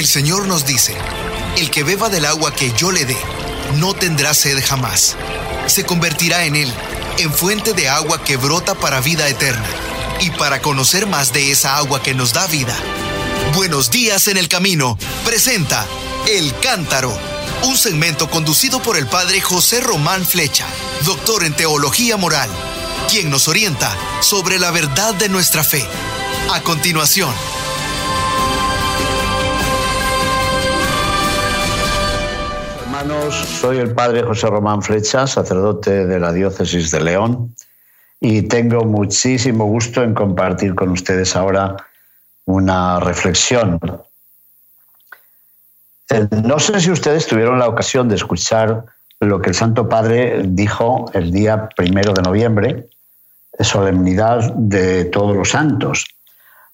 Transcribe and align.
El 0.00 0.06
Señor 0.06 0.46
nos 0.46 0.64
dice, 0.64 0.96
el 1.58 1.70
que 1.70 1.84
beba 1.84 2.08
del 2.08 2.24
agua 2.24 2.54
que 2.54 2.72
yo 2.72 2.90
le 2.90 3.04
dé, 3.04 3.18
no 3.76 3.92
tendrá 3.92 4.32
sed 4.32 4.58
jamás. 4.66 5.14
Se 5.66 5.84
convertirá 5.84 6.46
en 6.46 6.56
él, 6.56 6.72
en 7.18 7.30
fuente 7.30 7.74
de 7.74 7.90
agua 7.90 8.24
que 8.24 8.38
brota 8.38 8.74
para 8.74 9.02
vida 9.02 9.28
eterna. 9.28 9.68
Y 10.22 10.30
para 10.30 10.62
conocer 10.62 11.06
más 11.06 11.34
de 11.34 11.50
esa 11.50 11.76
agua 11.76 12.02
que 12.02 12.14
nos 12.14 12.32
da 12.32 12.46
vida, 12.46 12.74
Buenos 13.54 13.90
días 13.90 14.26
en 14.28 14.38
el 14.38 14.48
camino 14.48 14.96
presenta 15.26 15.84
El 16.26 16.58
Cántaro, 16.60 17.14
un 17.64 17.76
segmento 17.76 18.30
conducido 18.30 18.80
por 18.80 18.96
el 18.96 19.06
padre 19.06 19.42
José 19.42 19.82
Román 19.82 20.24
Flecha, 20.24 20.64
doctor 21.04 21.44
en 21.44 21.52
teología 21.52 22.16
moral, 22.16 22.48
quien 23.10 23.28
nos 23.28 23.48
orienta 23.48 23.94
sobre 24.22 24.58
la 24.58 24.70
verdad 24.70 25.12
de 25.12 25.28
nuestra 25.28 25.62
fe. 25.62 25.86
A 26.54 26.62
continuación, 26.62 27.34
soy 33.30 33.78
el 33.78 33.94
padre 33.94 34.22
José 34.22 34.48
Román 34.48 34.82
Flecha, 34.82 35.26
sacerdote 35.26 36.06
de 36.06 36.18
la 36.18 36.32
diócesis 36.32 36.90
de 36.90 37.00
León, 37.00 37.54
y 38.20 38.42
tengo 38.42 38.84
muchísimo 38.84 39.64
gusto 39.64 40.02
en 40.02 40.14
compartir 40.14 40.74
con 40.74 40.90
ustedes 40.90 41.36
ahora 41.36 41.76
una 42.44 43.00
reflexión. 43.00 43.78
Eh, 46.10 46.26
no 46.44 46.58
sé 46.58 46.80
si 46.80 46.90
ustedes 46.90 47.26
tuvieron 47.26 47.58
la 47.58 47.68
ocasión 47.68 48.08
de 48.08 48.16
escuchar 48.16 48.84
lo 49.20 49.40
que 49.40 49.50
el 49.50 49.54
Santo 49.54 49.88
Padre 49.88 50.42
dijo 50.44 51.10
el 51.14 51.30
día 51.30 51.68
primero 51.76 52.12
de 52.12 52.22
noviembre, 52.22 52.88
solemnidad 53.60 54.52
de 54.54 55.04
todos 55.04 55.36
los 55.36 55.50
santos. 55.50 56.06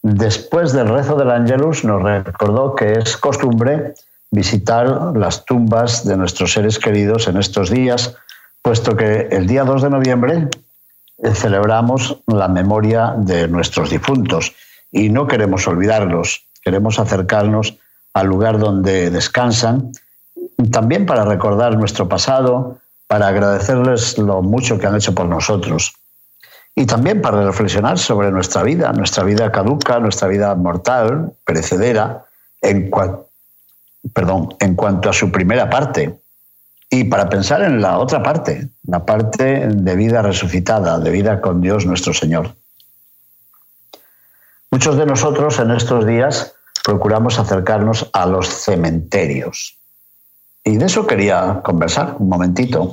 Después 0.02 0.72
del 0.72 0.88
rezo 0.88 1.16
del 1.16 1.30
Ángelus 1.30 1.84
nos 1.84 2.02
recordó 2.02 2.74
que 2.74 2.92
es 2.92 3.16
costumbre 3.16 3.94
visitar 4.36 5.16
las 5.16 5.46
tumbas 5.46 6.04
de 6.04 6.16
nuestros 6.16 6.52
seres 6.52 6.78
queridos 6.78 7.26
en 7.26 7.38
estos 7.38 7.70
días, 7.70 8.14
puesto 8.60 8.94
que 8.94 9.28
el 9.30 9.46
día 9.46 9.64
2 9.64 9.82
de 9.82 9.90
noviembre 9.90 10.48
eh, 11.22 11.34
celebramos 11.34 12.22
la 12.26 12.46
memoria 12.46 13.14
de 13.16 13.48
nuestros 13.48 13.88
difuntos. 13.88 14.52
Y 14.92 15.08
no 15.08 15.26
queremos 15.26 15.66
olvidarlos, 15.66 16.44
queremos 16.62 16.98
acercarnos 16.98 17.78
al 18.12 18.26
lugar 18.26 18.58
donde 18.58 19.10
descansan, 19.10 19.92
también 20.70 21.06
para 21.06 21.24
recordar 21.24 21.76
nuestro 21.78 22.06
pasado, 22.06 22.78
para 23.06 23.28
agradecerles 23.28 24.18
lo 24.18 24.42
mucho 24.42 24.78
que 24.78 24.86
han 24.86 24.96
hecho 24.96 25.14
por 25.14 25.26
nosotros. 25.26 25.94
Y 26.74 26.84
también 26.84 27.22
para 27.22 27.42
reflexionar 27.42 27.98
sobre 27.98 28.30
nuestra 28.30 28.62
vida, 28.62 28.92
nuestra 28.92 29.24
vida 29.24 29.50
caduca, 29.50 29.98
nuestra 29.98 30.28
vida 30.28 30.54
mortal, 30.54 31.32
perecedera, 31.46 32.26
en, 32.60 32.90
perdón, 34.12 34.54
en 34.60 34.74
cuanto 34.74 35.10
a 35.10 35.12
su 35.12 35.30
primera 35.30 35.70
parte, 35.70 36.18
y 36.90 37.04
para 37.04 37.28
pensar 37.28 37.62
en 37.62 37.80
la 37.80 37.98
otra 37.98 38.22
parte, 38.22 38.68
la 38.84 39.04
parte 39.04 39.68
de 39.68 39.96
vida 39.96 40.22
resucitada, 40.22 40.98
de 40.98 41.10
vida 41.10 41.40
con 41.40 41.60
Dios 41.60 41.84
nuestro 41.84 42.14
Señor. 42.14 42.54
Muchos 44.70 44.96
de 44.96 45.06
nosotros 45.06 45.58
en 45.58 45.72
estos 45.72 46.06
días 46.06 46.54
procuramos 46.84 47.38
acercarnos 47.38 48.08
a 48.12 48.26
los 48.26 48.46
cementerios. 48.46 49.78
Y 50.64 50.76
de 50.76 50.86
eso 50.86 51.06
quería 51.06 51.60
conversar 51.64 52.16
un 52.18 52.28
momentito. 52.28 52.92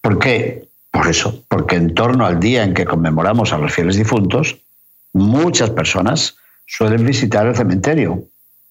¿Por 0.00 0.18
qué? 0.18 0.68
Por 0.90 1.08
eso, 1.08 1.42
porque 1.48 1.76
en 1.76 1.94
torno 1.94 2.24
al 2.24 2.38
día 2.40 2.62
en 2.62 2.72
que 2.72 2.84
conmemoramos 2.84 3.52
a 3.52 3.58
los 3.58 3.72
fieles 3.72 3.96
difuntos, 3.96 4.58
muchas 5.12 5.70
personas 5.70 6.36
suelen 6.66 7.04
visitar 7.04 7.46
el 7.46 7.56
cementerio, 7.56 8.24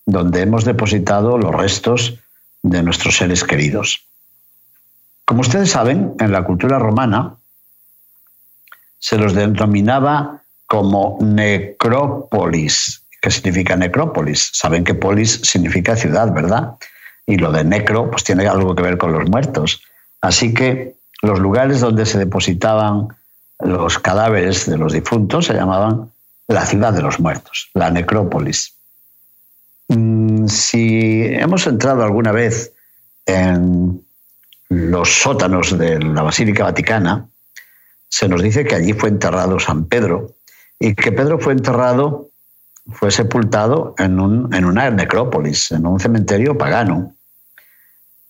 donde 0.06 0.42
hemos 0.42 0.66
depositado 0.66 1.38
los 1.38 1.54
restos 1.54 2.20
de 2.62 2.84
nuestros 2.84 3.18
seres 3.18 3.44
queridos. 3.44 4.06
Como 5.26 5.42
ustedes 5.42 5.72
saben, 5.72 6.14
en 6.20 6.32
la 6.32 6.44
cultura 6.44 6.80
romana 6.80 7.36
se 9.00 9.18
los 9.18 9.34
denominaba 9.34 10.42
como 10.68 11.18
necrópolis. 11.22 13.04
¿Qué 13.22 13.32
significa 13.32 13.76
necrópolis? 13.76 14.50
Saben 14.54 14.84
que 14.84 14.94
polis 14.94 15.42
significa 15.44 15.96
ciudad, 15.96 16.34
¿verdad? 16.34 16.76
Y 17.26 17.38
lo 17.38 17.52
de 17.52 17.64
necro 17.64 18.10
pues 18.12 18.24
tiene 18.24 18.48
algo 18.48 18.76
que 18.76 18.84
ver 18.84 18.98
con 18.98 19.14
los 19.14 19.30
muertos. 19.30 19.82
Así 20.22 20.54
que 20.54 20.96
los 21.22 21.40
lugares 21.40 21.80
donde 21.80 22.06
se 22.06 22.18
depositaban 22.18 23.08
los 23.60 24.00
cadáveres 24.00 24.70
de 24.70 24.78
los 24.78 24.94
difuntos 24.94 25.46
se 25.46 25.54
llamaban 25.54 26.12
la 26.48 26.66
ciudad 26.66 26.94
de 26.94 27.02
los 27.02 27.20
muertos, 27.20 27.70
la 27.74 27.90
necrópolis. 27.90 28.73
Mm, 29.90 30.48
si 30.48 31.26
hemos 31.26 31.68
entrado 31.68 32.04
alguna 32.04 32.32
vez 32.32 32.74
en 33.26 34.06
los 34.70 35.10
sótanos 35.22 35.78
de 35.78 36.00
la 36.00 36.22
Basílica 36.24 36.64
Vaticana, 36.64 37.30
se 38.10 38.28
nos 38.28 38.42
dice 38.42 38.64
que 38.64 38.76
allí 38.76 38.94
fue 38.94 39.10
enterrado 39.10 39.60
San 39.60 39.86
Pedro 39.86 40.36
y 40.80 40.96
que 40.96 41.12
Pedro 41.12 41.40
fue 41.40 41.54
enterrado, 41.54 42.30
fue 42.92 43.12
sepultado 43.12 43.96
en, 43.98 44.20
un, 44.20 44.54
en 44.54 44.66
una 44.66 44.90
necrópolis, 44.90 45.72
en 45.72 45.86
un 45.86 46.00
cementerio 46.00 46.58
pagano. 46.58 47.16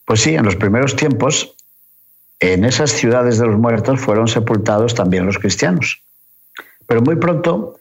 Pues 0.05 0.21
sí, 0.21 0.35
en 0.35 0.45
los 0.45 0.55
primeros 0.55 0.95
tiempos, 0.95 1.55
en 2.39 2.65
esas 2.65 2.91
ciudades 2.91 3.37
de 3.37 3.47
los 3.47 3.57
muertos 3.57 3.99
fueron 3.99 4.27
sepultados 4.27 4.95
también 4.95 5.25
los 5.25 5.39
cristianos. 5.39 6.03
Pero 6.87 7.01
muy 7.01 7.15
pronto 7.15 7.79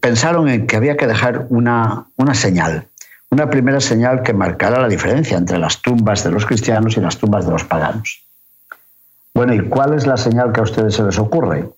pensaron 0.00 0.48
en 0.48 0.66
que 0.66 0.76
había 0.76 0.96
que 0.96 1.06
dejar 1.06 1.46
una, 1.50 2.06
una 2.16 2.34
señal, 2.34 2.88
una 3.30 3.50
primera 3.50 3.80
señal 3.80 4.22
que 4.22 4.32
marcara 4.32 4.80
la 4.80 4.88
diferencia 4.88 5.36
entre 5.36 5.58
las 5.58 5.82
tumbas 5.82 6.24
de 6.24 6.30
los 6.30 6.46
cristianos 6.46 6.96
y 6.96 7.00
las 7.00 7.18
tumbas 7.18 7.44
de 7.44 7.52
los 7.52 7.64
paganos. 7.64 8.22
Bueno, 9.34 9.54
¿y 9.54 9.68
cuál 9.68 9.94
es 9.94 10.06
la 10.06 10.16
señal 10.16 10.52
que 10.52 10.60
a 10.60 10.64
ustedes 10.64 10.94
se 10.94 11.02
les 11.02 11.18
ocurre? 11.18 11.68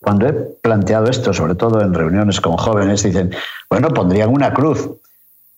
Cuando 0.00 0.26
he 0.26 0.32
planteado 0.32 1.10
esto, 1.10 1.32
sobre 1.32 1.54
todo 1.54 1.80
en 1.80 1.94
reuniones 1.94 2.40
con 2.40 2.56
jóvenes, 2.56 3.02
dicen, 3.02 3.32
bueno, 3.68 3.88
pondrían 3.90 4.30
una 4.30 4.52
cruz. 4.52 4.90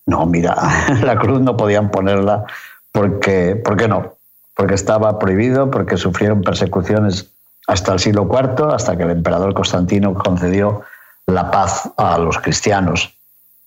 No, 0.05 0.25
mira, 0.25 0.55
la 1.03 1.17
cruz 1.17 1.41
no 1.41 1.55
podían 1.57 1.89
ponerla 1.89 2.45
porque, 2.91 3.55
¿por 3.55 3.77
qué 3.77 3.87
no? 3.87 4.15
Porque 4.55 4.75
estaba 4.75 5.17
prohibido, 5.17 5.71
porque 5.71 5.97
sufrieron 5.97 6.41
persecuciones 6.41 7.31
hasta 7.67 7.93
el 7.93 7.99
siglo 7.99 8.29
IV, 8.29 8.73
hasta 8.73 8.95
que 8.95 9.03
el 9.03 9.11
emperador 9.11 9.53
Constantino 9.53 10.13
concedió 10.13 10.83
la 11.27 11.51
paz 11.51 11.89
a 11.97 12.17
los 12.17 12.37
cristianos. 12.39 13.13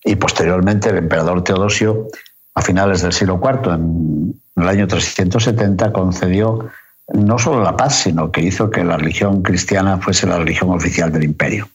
Y 0.04 0.16
posteriormente 0.16 0.90
el 0.90 0.98
emperador 0.98 1.42
Teodosio, 1.42 2.08
a 2.54 2.62
finales 2.62 3.02
del 3.02 3.12
siglo 3.12 3.40
IV, 3.42 3.74
en 3.74 4.40
el 4.56 4.68
año 4.68 4.86
370, 4.86 5.92
concedió 5.92 6.70
no 7.08 7.38
solo 7.38 7.62
la 7.62 7.76
paz, 7.76 8.02
sino 8.02 8.30
que 8.30 8.42
hizo 8.42 8.70
que 8.70 8.84
la 8.84 8.96
religión 8.96 9.42
cristiana 9.42 9.98
fuese 9.98 10.26
la 10.26 10.38
religión 10.38 10.70
oficial 10.70 11.12
del 11.12 11.24
imperio. 11.24 11.68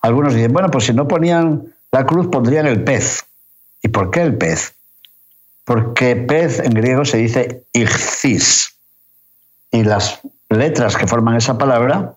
Algunos 0.00 0.34
dicen, 0.34 0.52
bueno, 0.52 0.68
pues 0.70 0.84
si 0.84 0.92
no 0.92 1.06
ponían 1.06 1.72
la 1.92 2.06
cruz, 2.06 2.26
pondrían 2.26 2.66
el 2.66 2.82
pez. 2.82 3.24
¿Y 3.82 3.88
por 3.88 4.10
qué 4.10 4.22
el 4.22 4.36
pez? 4.36 4.74
Porque 5.64 6.16
pez 6.16 6.58
en 6.58 6.74
griego 6.74 7.04
se 7.04 7.18
dice 7.18 7.64
ichthis. 7.72 8.74
Y 9.70 9.84
las 9.84 10.20
letras 10.48 10.96
que 10.96 11.06
forman 11.06 11.36
esa 11.36 11.56
palabra, 11.56 12.16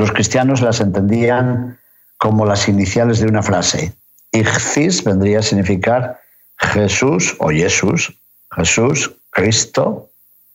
los 0.00 0.12
cristianos 0.12 0.62
las 0.62 0.80
entendían 0.80 1.78
como 2.16 2.46
las 2.46 2.68
iniciales 2.68 3.20
de 3.20 3.26
una 3.26 3.42
frase. 3.42 3.92
Ichthis 4.32 5.04
vendría 5.04 5.40
a 5.40 5.42
significar 5.42 6.20
Jesús 6.56 7.36
o 7.38 7.50
Jesús, 7.50 8.14
Jesús, 8.50 9.12
Cristo, 9.28 10.08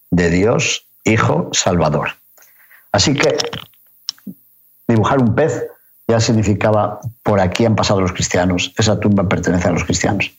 de 0.09 0.31
Dios, 0.31 0.85
Hijo, 1.03 1.49
Salvador. 1.53 2.09
Así 2.91 3.13
que 3.13 3.37
dibujar 4.87 5.19
un 5.19 5.35
pez 5.35 5.63
ya 6.07 6.19
significaba 6.19 6.99
por 7.21 7.39
aquí 7.39 7.65
han 7.65 7.75
pasado 7.75 8.01
los 8.01 8.13
cristianos, 8.13 8.73
esa 8.77 8.99
tumba 8.99 9.29
pertenece 9.29 9.67
a 9.67 9.71
los 9.71 9.83
cristianos. 9.83 10.31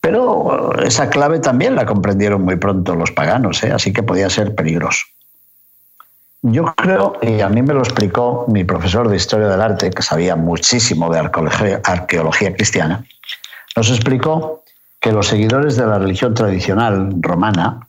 Pero 0.00 0.72
esa 0.82 1.10
clave 1.10 1.40
también 1.40 1.74
la 1.74 1.84
comprendieron 1.84 2.42
muy 2.42 2.56
pronto 2.56 2.94
los 2.94 3.10
paganos, 3.10 3.62
¿eh? 3.64 3.72
así 3.72 3.92
que 3.92 4.04
podía 4.04 4.30
ser 4.30 4.54
peligroso. 4.54 5.04
Yo 6.42 6.64
creo, 6.76 7.18
y 7.22 7.40
a 7.40 7.48
mí 7.48 7.62
me 7.62 7.74
lo 7.74 7.80
explicó 7.80 8.44
mi 8.48 8.64
profesor 8.64 9.08
de 9.08 9.16
Historia 9.16 9.48
del 9.48 9.60
Arte, 9.60 9.90
que 9.90 10.02
sabía 10.02 10.36
muchísimo 10.36 11.10
de 11.10 11.18
arqueología, 11.18 12.54
cristiana, 12.54 13.04
nos 13.74 13.90
explicó 13.90 14.62
que 15.00 15.12
los 15.12 15.26
seguidores 15.26 15.76
de 15.76 15.86
la 15.86 15.98
religión 15.98 16.34
tradicional 16.34 17.10
romana, 17.20 17.88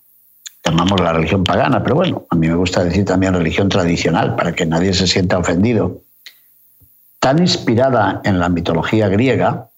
llamamos 0.66 1.00
la 1.00 1.14
religión 1.14 1.44
pagana, 1.44 1.84
pero 1.84 1.96
bueno, 1.96 2.26
a 2.30 2.36
mí 2.36 2.48
me 2.48 2.56
gusta 2.56 2.84
decir 2.84 3.06
también 3.06 3.34
religión 3.34 3.70
tradicional 3.70 4.36
para 4.36 4.54
que 4.54 4.66
nadie 4.66 4.94
se 4.94 5.08
sienta 5.08 5.38
ofendido, 5.38 6.02
tan 7.20 7.40
inspirada 7.40 8.22
en 8.24 8.40
la 8.40 8.50
mitología 8.50 9.08
griega, 9.08 9.70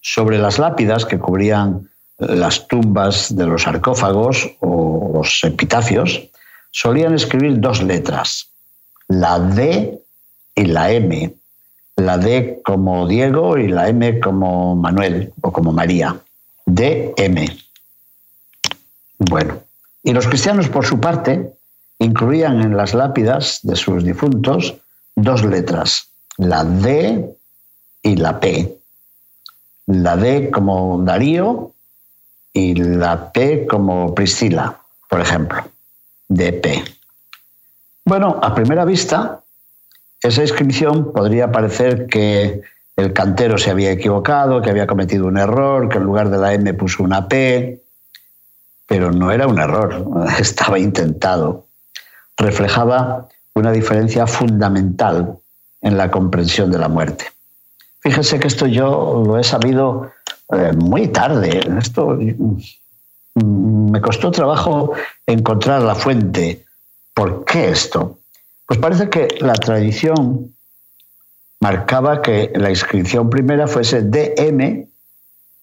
sobre 0.00 0.38
las 0.38 0.58
lápidas 0.58 1.04
que 1.04 1.18
cubrían 1.18 1.90
las 2.18 2.66
tumbas 2.68 3.34
de 3.34 3.46
los 3.46 3.62
sarcófagos 3.62 4.56
o 4.60 5.12
los 5.14 5.44
epitafios, 5.44 6.30
solían 6.70 7.14
escribir 7.14 7.60
dos 7.60 7.82
letras, 7.82 8.48
la 9.08 9.38
D 9.38 9.98
y 10.54 10.64
la 10.66 10.92
M. 10.92 11.34
la 11.96 12.16
D 12.16 12.60
como 12.64 13.08
Diego 13.08 13.58
y 13.58 13.68
la 13.68 13.88
M 13.88 14.20
como 14.20 14.76
Manuel 14.76 15.32
o 15.40 15.52
como 15.52 15.72
María. 15.72 16.16
DM. 16.66 17.48
Bueno, 19.18 19.62
y 20.02 20.12
los 20.12 20.28
cristianos 20.28 20.68
por 20.68 20.84
su 20.84 21.00
parte 21.00 21.52
incluían 21.98 22.60
en 22.60 22.76
las 22.76 22.94
lápidas 22.94 23.60
de 23.62 23.74
sus 23.74 24.04
difuntos 24.04 24.76
dos 25.16 25.44
letras, 25.44 26.08
la 26.36 26.64
D 26.64 27.36
y 28.02 28.16
la 28.16 28.38
P. 28.38 28.78
La 29.86 30.16
D 30.16 30.50
como 30.50 31.02
Darío 31.02 31.72
y 32.52 32.74
la 32.74 33.32
P 33.32 33.66
como 33.66 34.14
Priscila, 34.14 34.78
por 35.08 35.20
ejemplo, 35.20 35.64
DP. 36.28 36.84
Bueno, 38.04 38.38
a 38.42 38.54
primera 38.54 38.84
vista, 38.84 39.42
esa 40.22 40.42
inscripción 40.42 41.12
podría 41.12 41.50
parecer 41.52 42.06
que 42.06 42.62
el 42.96 43.12
cantero 43.12 43.58
se 43.58 43.70
había 43.70 43.92
equivocado, 43.92 44.60
que 44.60 44.70
había 44.70 44.86
cometido 44.86 45.26
un 45.26 45.38
error, 45.38 45.88
que 45.88 45.98
en 45.98 46.04
lugar 46.04 46.30
de 46.30 46.38
la 46.38 46.52
M 46.54 46.74
puso 46.74 47.02
una 47.02 47.28
P, 47.28 47.82
pero 48.86 49.12
no 49.12 49.30
era 49.30 49.46
un 49.46 49.58
error, 49.58 50.04
estaba 50.40 50.78
intentado. 50.78 51.66
Reflejaba 52.36 53.28
una 53.54 53.72
diferencia 53.72 54.26
fundamental 54.26 55.38
en 55.80 55.96
la 55.96 56.10
comprensión 56.10 56.70
de 56.70 56.78
la 56.78 56.88
muerte. 56.88 57.26
Fíjese 58.00 58.38
que 58.38 58.48
esto 58.48 58.66
yo 58.66 59.22
lo 59.26 59.38
he 59.38 59.44
sabido 59.44 60.10
eh, 60.52 60.72
muy 60.72 61.08
tarde. 61.08 61.60
Esto 61.78 62.16
mm, 62.16 62.56
me 63.88 64.00
costó 64.00 64.30
trabajo 64.30 64.92
encontrar 65.26 65.82
la 65.82 65.94
fuente. 65.94 66.64
¿Por 67.14 67.44
qué 67.44 67.70
esto? 67.70 68.18
Pues 68.66 68.78
parece 68.78 69.08
que 69.08 69.28
la 69.40 69.54
tradición 69.54 70.54
marcaba 71.60 72.22
que 72.22 72.52
la 72.54 72.70
inscripción 72.70 73.30
primera 73.30 73.66
fuese 73.66 74.02
DM 74.02 74.86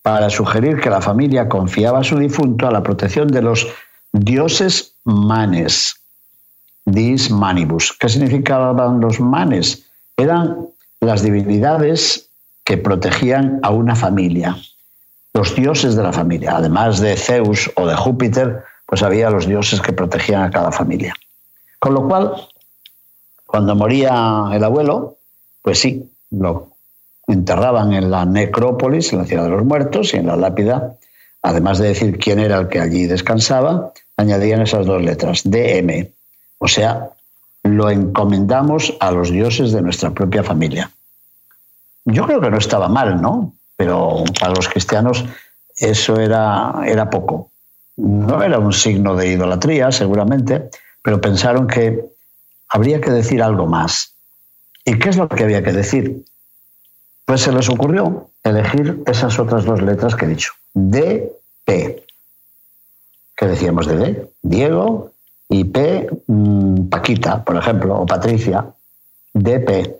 para 0.01 0.29
sugerir 0.29 0.79
que 0.79 0.89
la 0.89 1.01
familia 1.01 1.49
confiaba 1.49 1.99
a 1.99 2.03
su 2.03 2.17
difunto 2.17 2.67
a 2.67 2.71
la 2.71 2.83
protección 2.83 3.27
de 3.27 3.41
los 3.41 3.67
dioses 4.11 4.95
manes, 5.03 5.95
dis 6.85 7.31
manibus. 7.31 7.93
¿Qué 7.99 8.09
significaban 8.09 8.99
los 8.99 9.19
manes? 9.19 9.85
Eran 10.17 10.67
las 11.01 11.23
divinidades 11.23 12.29
que 12.63 12.77
protegían 12.77 13.59
a 13.63 13.69
una 13.69 13.95
familia, 13.95 14.57
los 15.35 15.53
dioses 15.53 15.95
de 15.95 16.03
la 16.03 16.13
familia. 16.13 16.55
Además 16.55 16.99
de 17.01 17.17
Zeus 17.17 17.69
o 17.75 17.85
de 17.85 17.95
Júpiter, 17.95 18.63
pues 18.85 19.03
había 19.03 19.29
los 19.29 19.45
dioses 19.45 19.81
que 19.81 19.91
protegían 19.91 20.43
a 20.43 20.49
cada 20.49 20.71
familia. 20.71 21.13
Con 21.77 21.93
lo 21.93 22.07
cual, 22.07 22.33
cuando 23.45 23.75
moría 23.75 24.45
el 24.53 24.63
abuelo, 24.63 25.17
pues 25.61 25.79
sí, 25.79 26.09
lo 26.31 26.69
enterraban 27.27 27.91
en 27.91 28.11
la 28.11 28.23
necrópolis, 28.25 29.11
en 29.11 29.19
la 29.19 29.25
ciudad 29.25 29.43
de 29.43 29.49
los 29.49 29.65
muertos, 29.65 30.13
y 30.13 30.17
en 30.17 30.27
la 30.27 30.37
lápida, 30.37 30.95
además 31.41 31.79
de 31.79 31.89
decir 31.89 32.17
quién 32.17 32.39
era 32.39 32.57
el 32.57 32.69
que 32.69 32.79
allí 32.79 33.05
descansaba, 33.05 33.91
añadían 34.15 34.61
esas 34.61 34.85
dos 34.85 35.01
letras, 35.01 35.41
DM. 35.43 36.11
O 36.59 36.69
sea, 36.69 37.09
lo 37.63 37.89
encomendamos 37.89 38.95
a 39.01 39.11
los 39.11 39.31
dioses 39.31 39.73
de 39.73 39.81
nuestra 39.81 40.11
propia 40.11 40.43
familia. 40.43 40.91
Yo 42.05 42.25
creo 42.25 42.39
que 42.39 42.51
no 42.51 42.57
estaba 42.57 42.87
mal, 42.87 43.21
¿no? 43.21 43.51
Pero 43.77 44.23
para 44.39 44.53
los 44.53 44.67
cristianos 44.69 45.25
eso 45.77 46.19
era, 46.19 46.81
era 46.85 47.09
poco. 47.09 47.51
No 47.97 48.41
era 48.43 48.59
un 48.59 48.73
signo 48.73 49.15
de 49.15 49.27
idolatría, 49.27 49.91
seguramente, 49.91 50.69
pero 51.01 51.21
pensaron 51.21 51.67
que 51.67 52.05
habría 52.69 52.99
que 53.01 53.11
decir 53.11 53.41
algo 53.41 53.67
más. 53.67 54.13
¿Y 54.83 54.99
qué 54.99 55.09
es 55.09 55.17
lo 55.17 55.27
que 55.27 55.43
había 55.43 55.63
que 55.63 55.71
decir? 55.71 56.25
Pues 57.25 57.41
se 57.41 57.51
les 57.51 57.69
ocurrió 57.69 58.29
elegir 58.43 59.01
esas 59.07 59.39
otras 59.39 59.65
dos 59.65 59.81
letras 59.81 60.15
que 60.15 60.25
he 60.25 60.29
dicho. 60.29 60.53
D, 60.73 61.31
P. 61.65 62.05
¿Qué 63.35 63.47
decíamos 63.47 63.87
de 63.87 63.97
D? 63.97 64.31
Diego 64.41 65.11
y 65.49 65.63
P, 65.65 66.07
mm, 66.27 66.87
Paquita, 66.87 67.43
por 67.43 67.57
ejemplo, 67.57 67.99
o 67.99 68.05
Patricia. 68.05 68.65
DP. 69.35 69.93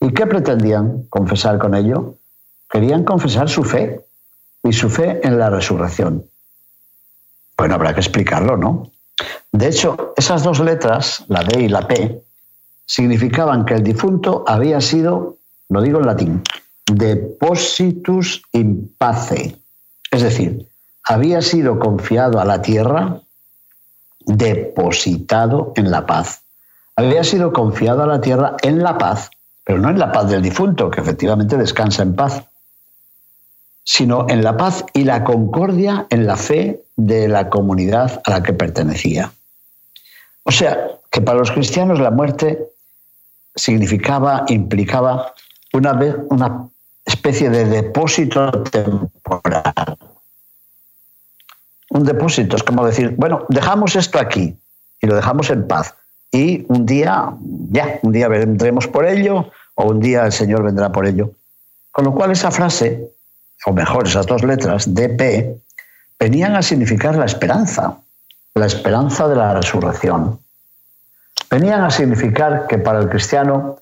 ¿Y 0.00 0.12
qué 0.14 0.26
pretendían 0.26 1.04
confesar 1.10 1.58
con 1.58 1.74
ello? 1.74 2.14
Querían 2.68 3.04
confesar 3.04 3.48
su 3.48 3.62
fe 3.62 4.00
y 4.62 4.72
su 4.72 4.90
fe 4.90 5.20
en 5.22 5.38
la 5.38 5.50
resurrección. 5.50 6.24
Bueno, 7.56 7.74
habrá 7.74 7.94
que 7.94 8.00
explicarlo, 8.00 8.56
¿no? 8.56 8.90
De 9.52 9.68
hecho, 9.68 10.12
esas 10.16 10.42
dos 10.42 10.60
letras, 10.60 11.24
la 11.28 11.42
D 11.42 11.62
y 11.62 11.68
la 11.68 11.86
P, 11.86 12.22
significaban 12.84 13.64
que 13.64 13.74
el 13.74 13.82
difunto 13.82 14.44
había 14.46 14.80
sido, 14.80 15.38
lo 15.68 15.80
digo 15.80 15.98
en 15.98 16.06
latín, 16.06 16.42
depositus 16.86 18.42
in 18.52 18.94
pace, 18.98 19.56
es 20.10 20.22
decir, 20.22 20.68
había 21.04 21.40
sido 21.42 21.78
confiado 21.78 22.40
a 22.40 22.44
la 22.44 22.62
tierra, 22.62 23.20
depositado 24.20 25.72
en 25.76 25.90
la 25.90 26.04
paz. 26.04 26.42
Había 26.96 27.22
sido 27.24 27.52
confiado 27.52 28.02
a 28.02 28.06
la 28.06 28.20
tierra 28.20 28.56
en 28.62 28.82
la 28.82 28.98
paz, 28.98 29.30
pero 29.64 29.78
no 29.78 29.90
en 29.90 29.98
la 29.98 30.12
paz 30.12 30.30
del 30.30 30.42
difunto, 30.42 30.90
que 30.90 31.00
efectivamente 31.00 31.56
descansa 31.56 32.02
en 32.02 32.14
paz, 32.14 32.42
sino 33.86 34.26
en 34.28 34.42
la 34.42 34.56
paz 34.56 34.84
y 34.94 35.04
la 35.04 35.22
concordia 35.22 36.06
en 36.10 36.26
la 36.26 36.36
fe 36.36 36.82
de 36.96 37.28
la 37.28 37.48
comunidad 37.48 38.20
a 38.24 38.30
la 38.32 38.42
que 38.42 38.52
pertenecía. 38.52 39.32
O 40.42 40.50
sea, 40.50 40.90
que 41.08 41.20
para 41.20 41.38
los 41.38 41.52
cristianos 41.52 42.00
la 42.00 42.10
muerte 42.10 42.66
significaba, 43.54 44.44
implicaba 44.48 45.32
una, 45.72 45.92
una 46.30 46.68
especie 47.04 47.48
de 47.48 47.64
depósito 47.64 48.50
temporal. 48.64 49.96
Un 51.90 52.02
depósito 52.02 52.56
es 52.56 52.64
como 52.64 52.84
decir, 52.84 53.14
bueno, 53.16 53.46
dejamos 53.48 53.94
esto 53.94 54.18
aquí 54.18 54.58
y 55.00 55.06
lo 55.06 55.14
dejamos 55.14 55.48
en 55.50 55.66
paz. 55.68 55.94
Y 56.32 56.66
un 56.68 56.86
día, 56.86 57.32
ya, 57.70 58.00
un 58.02 58.10
día 58.10 58.26
vendremos 58.26 58.88
por 58.88 59.06
ello 59.06 59.52
o 59.76 59.84
un 59.84 60.00
día 60.00 60.26
el 60.26 60.32
Señor 60.32 60.64
vendrá 60.64 60.90
por 60.90 61.06
ello. 61.06 61.30
Con 61.92 62.04
lo 62.04 62.12
cual 62.12 62.32
esa 62.32 62.50
frase, 62.50 63.15
o 63.64 63.72
mejor, 63.72 64.06
esas 64.06 64.26
dos 64.26 64.42
letras, 64.42 64.94
DP, 64.94 65.56
venían 66.18 66.54
a 66.54 66.62
significar 66.62 67.16
la 67.16 67.24
esperanza, 67.24 67.98
la 68.54 68.66
esperanza 68.66 69.28
de 69.28 69.36
la 69.36 69.54
resurrección 69.54 70.38
venían 71.50 71.82
a 71.84 71.90
significar 71.90 72.66
que 72.66 72.78
para 72.78 73.00
el 73.00 73.08
cristiano 73.08 73.78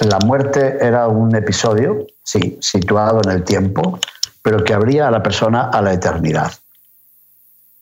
la 0.00 0.18
muerte 0.20 0.78
era 0.80 1.08
un 1.08 1.34
episodio, 1.34 2.06
sí, 2.22 2.58
situado 2.60 3.20
en 3.24 3.30
el 3.30 3.44
tiempo, 3.44 3.98
pero 4.42 4.64
que 4.64 4.74
abría 4.74 5.08
a 5.08 5.10
la 5.10 5.22
persona 5.22 5.68
a 5.68 5.80
la 5.82 5.92
eternidad, 5.92 6.52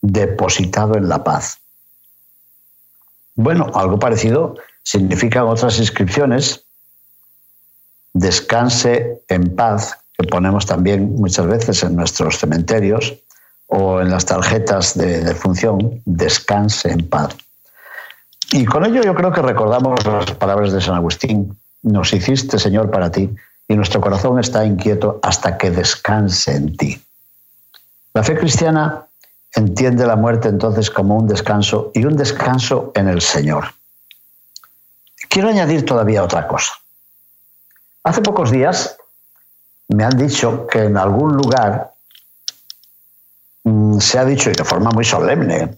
depositado 0.01 0.95
en 0.95 1.09
la 1.09 1.23
paz. 1.23 1.59
Bueno, 3.35 3.71
algo 3.73 3.97
parecido 3.97 4.55
significan 4.83 5.45
otras 5.45 5.79
inscripciones, 5.79 6.65
descanse 8.13 9.23
en 9.27 9.55
paz, 9.55 9.97
que 10.17 10.27
ponemos 10.27 10.65
también 10.65 11.15
muchas 11.15 11.47
veces 11.47 11.83
en 11.83 11.95
nuestros 11.95 12.37
cementerios 12.37 13.13
o 13.67 14.01
en 14.01 14.11
las 14.11 14.25
tarjetas 14.25 14.95
de, 14.97 15.33
función, 15.33 16.01
descanse 16.05 16.91
en 16.91 17.09
paz. 17.09 17.35
Y 18.51 18.65
con 18.65 18.85
ello 18.85 19.01
yo 19.01 19.15
creo 19.15 19.31
que 19.31 19.41
recordamos 19.41 20.05
las 20.05 20.31
palabras 20.33 20.71
de 20.71 20.81
San 20.81 20.95
Agustín. 20.95 21.57
Nos 21.81 22.13
hiciste, 22.13 22.59
Señor, 22.59 22.91
para 22.91 23.11
ti, 23.11 23.33
y 23.67 23.75
nuestro 23.75 23.99
corazón 23.99 24.39
está 24.39 24.65
inquieto 24.65 25.19
hasta 25.23 25.57
que 25.57 25.71
descanse 25.71 26.55
en 26.55 26.77
ti. 26.77 27.01
La 28.13 28.21
fe 28.21 28.37
cristiana 28.37 29.07
entiende 29.55 30.05
la 30.05 30.15
muerte 30.15 30.49
entonces 30.49 30.91
como 30.91 31.17
un 31.17 31.27
descanso 31.27 31.91
y 31.95 32.05
un 32.05 32.15
descanso 32.15 32.91
en 32.93 33.07
el 33.07 33.21
Señor. 33.21 33.73
Quiero 35.29 35.49
añadir 35.49 35.83
todavía 35.85 36.23
otra 36.23 36.47
cosa. 36.47 36.73
Hace 38.03 38.21
pocos 38.21 38.51
días 38.51 38.97
me 39.89 40.03
han 40.03 40.17
dicho 40.17 40.67
que 40.67 40.83
en 40.83 40.97
algún 40.97 41.35
lugar 41.35 41.93
mm, 43.63 43.99
se 43.99 44.19
ha 44.19 44.25
dicho, 44.25 44.49
y 44.49 44.53
de 44.53 44.63
forma 44.63 44.91
muy 44.91 45.05
solemne, 45.05 45.77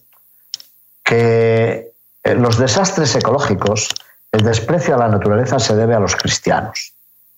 que 1.04 1.92
en 2.24 2.42
los 2.42 2.58
desastres 2.58 3.16
ecológicos, 3.16 3.90
el 4.32 4.42
desprecio 4.42 4.96
a 4.96 5.00
la 5.00 5.08
naturaleza 5.08 5.60
se 5.60 5.76
debe 5.76 5.96
a 5.96 6.00
los 6.00 6.16
cristianos. 6.16 6.94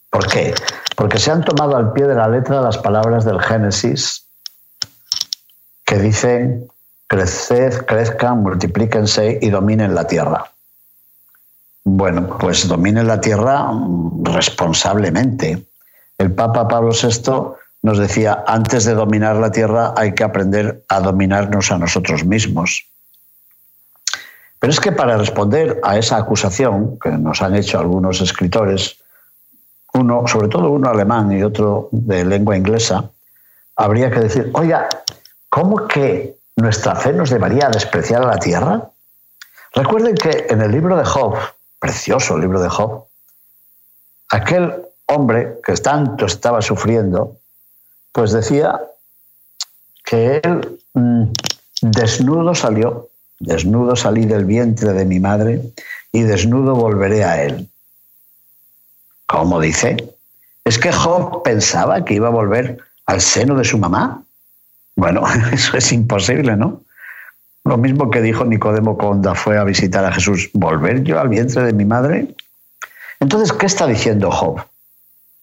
¿Por 0.10 0.28
qué? 0.28 0.56
Porque 0.96 1.20
se 1.20 1.32
han 1.32 1.44
tomado 1.44 1.76
al 1.76 1.92
pie 1.92 2.08
de 2.08 2.16
la 2.16 2.28
letra 2.28 2.62
las 2.62 2.78
palabras 2.78 3.26
del 3.26 3.42
Génesis 3.42 4.26
que 5.86 6.00
dicen, 6.00 6.68
creced, 7.08 7.86
crezcan, 7.86 8.44
multiplíquense 8.44 9.40
y 9.42 9.50
dominen 9.50 9.96
la 9.96 10.08
tierra. 10.08 10.52
Bueno, 11.84 12.38
pues 12.38 12.68
dominen 12.68 13.08
la 13.08 13.22
tierra 13.22 13.72
responsablemente. 14.24 15.66
El 16.18 16.34
Papa 16.34 16.68
Pablo 16.68 16.92
VI 16.92 17.56
nos 17.84 17.98
decía, 18.00 18.44
antes 18.48 18.86
de 18.86 18.96
dominar 18.96 19.36
la 19.36 19.52
tierra 19.52 19.94
hay 19.96 20.14
que 20.14 20.24
aprender 20.24 20.84
a 20.90 21.00
dominarnos 21.00 21.72
a 21.72 21.78
nosotros 21.78 22.26
mismos. 22.26 22.88
Pero 24.60 24.74
es 24.74 24.80
que 24.80 24.92
para 24.92 25.18
responder 25.18 25.80
a 25.84 25.98
esa 25.98 26.18
acusación 26.18 26.98
que 27.00 27.12
nos 27.12 27.42
han 27.42 27.56
hecho 27.56 27.80
algunos 27.80 28.22
escritores, 28.22 28.98
uno, 29.94 30.28
sobre 30.28 30.48
todo 30.48 30.72
uno 30.72 30.90
alemán 30.90 31.32
y 31.32 31.44
otro 31.44 31.90
de 31.92 32.26
lengua 32.26 32.58
inglesa, 32.58 33.12
habría 33.76 34.10
que 34.10 34.22
decir, 34.22 34.50
oiga, 34.54 34.90
¿cómo 35.50 35.88
que 35.88 36.38
nuestra 36.56 36.96
fe 36.96 37.14
nos 37.14 37.30
debería 37.30 37.70
despreciar 37.70 38.24
a 38.24 38.28
la 38.28 38.40
tierra? 38.40 38.90
Recuerden 39.74 40.16
que 40.16 40.48
en 40.50 40.62
el 40.62 40.72
libro 40.72 40.98
de 40.98 41.06
Job, 41.06 41.38
precioso 41.80 42.38
libro 42.38 42.60
de 42.60 42.70
Job, 42.70 43.06
aquel 44.30 44.87
hombre 45.08 45.60
que 45.66 45.74
tanto 45.74 46.26
estaba 46.26 46.62
sufriendo, 46.62 47.38
pues 48.12 48.32
decía 48.32 48.80
que 50.06 50.42
él 50.44 50.80
mm, 50.94 51.24
desnudo 51.82 52.56
salió, 52.56 53.10
desnudo 53.40 53.96
salí 53.96 54.26
del 54.26 54.46
vientre 54.46 54.94
de 54.94 55.06
mi 55.06 55.20
madre 55.20 55.62
y 56.12 56.22
desnudo 56.22 56.76
volveré 56.76 57.24
a 57.24 57.44
él. 57.44 57.70
¿Cómo 59.28 59.60
dice? 59.60 59.98
¿Es 60.64 60.78
que 60.78 60.92
Job 60.92 61.44
pensaba 61.44 62.04
que 62.04 62.14
iba 62.14 62.28
a 62.28 62.32
volver 62.32 62.78
al 63.06 63.22
seno 63.22 63.56
de 63.56 63.64
su 63.64 63.78
mamá? 63.78 64.24
Bueno, 64.96 65.24
eso 65.52 65.78
es 65.78 65.92
imposible, 65.92 66.56
¿no? 66.56 66.82
Lo 67.66 67.78
mismo 67.78 68.10
que 68.10 68.22
dijo 68.22 68.46
Nicodemo 68.46 68.98
cuando 68.98 69.36
fue 69.36 69.58
a 69.58 69.66
visitar 69.66 70.06
a 70.06 70.14
Jesús, 70.14 70.50
¿volver 70.54 71.04
yo 71.04 71.20
al 71.20 71.28
vientre 71.28 71.64
de 71.64 71.74
mi 71.74 71.84
madre? 71.84 72.34
Entonces, 73.20 73.52
¿qué 73.52 73.66
está 73.66 73.86
diciendo 73.88 74.32
Job? 74.32 74.62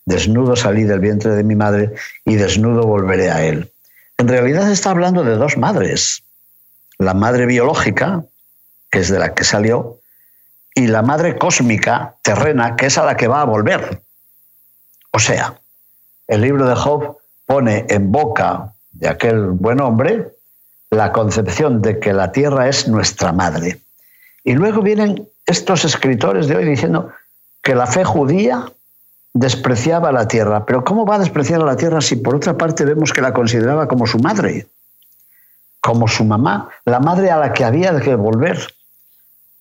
Desnudo 0.06 0.54
salí 0.54 0.84
del 0.84 1.00
vientre 1.00 1.32
de 1.32 1.44
mi 1.44 1.54
madre 1.54 1.92
y 2.24 2.34
desnudo 2.36 2.86
volveré 2.86 3.30
a 3.30 3.44
él. 3.44 3.70
En 4.18 4.28
realidad 4.28 4.70
está 4.70 4.90
hablando 4.90 5.24
de 5.24 5.36
dos 5.36 5.56
madres. 5.56 6.22
La 6.98 7.14
madre 7.14 7.46
biológica, 7.46 8.24
que 8.90 9.00
es 9.00 9.08
de 9.08 9.18
la 9.18 9.34
que 9.34 9.44
salió, 9.44 9.98
y 10.74 10.88
la 10.88 11.02
madre 11.02 11.38
cósmica, 11.38 12.16
terrena, 12.22 12.76
que 12.76 12.86
es 12.86 12.98
a 12.98 13.04
la 13.04 13.16
que 13.16 13.28
va 13.28 13.40
a 13.40 13.44
volver. 13.44 14.02
O 15.12 15.18
sea, 15.18 15.58
el 16.26 16.40
libro 16.40 16.66
de 16.68 16.74
Job 16.74 17.18
pone 17.46 17.86
en 17.88 18.10
boca 18.10 18.72
de 18.92 19.08
aquel 19.08 19.50
buen 19.50 19.80
hombre 19.80 20.32
la 20.90 21.12
concepción 21.12 21.82
de 21.82 21.98
que 21.98 22.12
la 22.12 22.32
tierra 22.32 22.68
es 22.68 22.88
nuestra 22.88 23.32
madre. 23.32 23.80
Y 24.44 24.54
luego 24.54 24.82
vienen 24.82 25.28
estos 25.46 25.84
escritores 25.84 26.46
de 26.46 26.56
hoy 26.56 26.64
diciendo 26.64 27.12
que 27.62 27.74
la 27.74 27.86
fe 27.86 28.04
judía 28.04 28.72
despreciaba 29.34 30.12
la 30.12 30.26
tierra. 30.26 30.64
Pero 30.64 30.84
¿cómo 30.84 31.04
va 31.04 31.16
a 31.16 31.18
despreciar 31.18 31.60
a 31.60 31.66
la 31.66 31.76
tierra 31.76 32.00
si 32.00 32.16
por 32.16 32.36
otra 32.36 32.56
parte 32.56 32.84
vemos 32.84 33.12
que 33.12 33.20
la 33.20 33.32
consideraba 33.32 33.86
como 33.86 34.06
su 34.06 34.18
madre, 34.18 34.66
como 35.80 36.08
su 36.08 36.24
mamá, 36.24 36.70
la 36.84 37.00
madre 37.00 37.30
a 37.30 37.38
la 37.38 37.52
que 37.52 37.64
había 37.64 37.92
de 37.92 38.14
volver? 38.14 38.74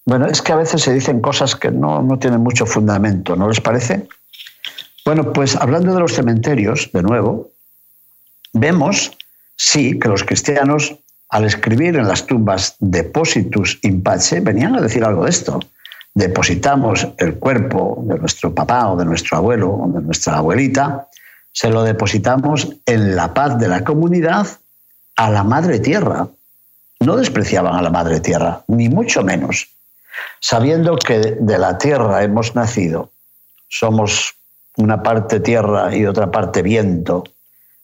Bueno, 0.05 0.27
es 0.27 0.41
que 0.41 0.53
a 0.53 0.57
veces 0.57 0.81
se 0.81 0.93
dicen 0.93 1.21
cosas 1.21 1.55
que 1.55 1.71
no, 1.71 2.01
no 2.01 2.19
tienen 2.19 2.41
mucho 2.41 2.65
fundamento, 2.65 3.35
¿no 3.35 3.47
les 3.47 3.59
parece? 3.59 4.07
Bueno, 5.05 5.33
pues 5.33 5.55
hablando 5.55 5.93
de 5.93 5.99
los 5.99 6.13
cementerios, 6.13 6.89
de 6.93 7.01
nuevo, 7.01 7.51
vemos, 8.53 9.11
sí, 9.57 9.99
que 9.99 10.07
los 10.07 10.23
cristianos 10.23 10.97
al 11.33 11.45
escribir 11.45 11.95
en 11.95 12.07
las 12.07 12.27
tumbas 12.27 12.75
depositus 12.79 13.79
in 13.81 14.03
pace, 14.03 14.39
venían 14.39 14.75
a 14.75 14.81
decir 14.81 15.03
algo 15.03 15.23
de 15.23 15.31
esto. 15.31 15.59
Depositamos 16.15 17.07
el 17.17 17.39
cuerpo 17.39 18.03
de 18.05 18.19
nuestro 18.19 18.53
papá 18.53 18.91
o 18.91 18.97
de 18.97 19.05
nuestro 19.05 19.37
abuelo 19.37 19.71
o 19.71 19.87
de 19.91 20.01
nuestra 20.01 20.37
abuelita, 20.37 21.07
se 21.51 21.69
lo 21.69 21.83
depositamos 21.83 22.67
en 22.85 23.15
la 23.15 23.33
paz 23.33 23.57
de 23.57 23.67
la 23.67 23.83
comunidad 23.83 24.47
a 25.15 25.29
la 25.29 25.43
madre 25.43 25.79
tierra. 25.79 26.27
No 26.99 27.15
despreciaban 27.15 27.75
a 27.75 27.81
la 27.81 27.89
madre 27.89 28.19
tierra, 28.19 28.63
ni 28.67 28.89
mucho 28.89 29.23
menos. 29.23 29.67
Sabiendo 30.39 30.97
que 30.97 31.37
de 31.39 31.57
la 31.57 31.77
tierra 31.77 32.23
hemos 32.23 32.55
nacido, 32.55 33.11
somos 33.67 34.35
una 34.77 35.03
parte 35.03 35.39
tierra 35.39 35.95
y 35.95 36.05
otra 36.05 36.31
parte 36.31 36.61
viento, 36.61 37.23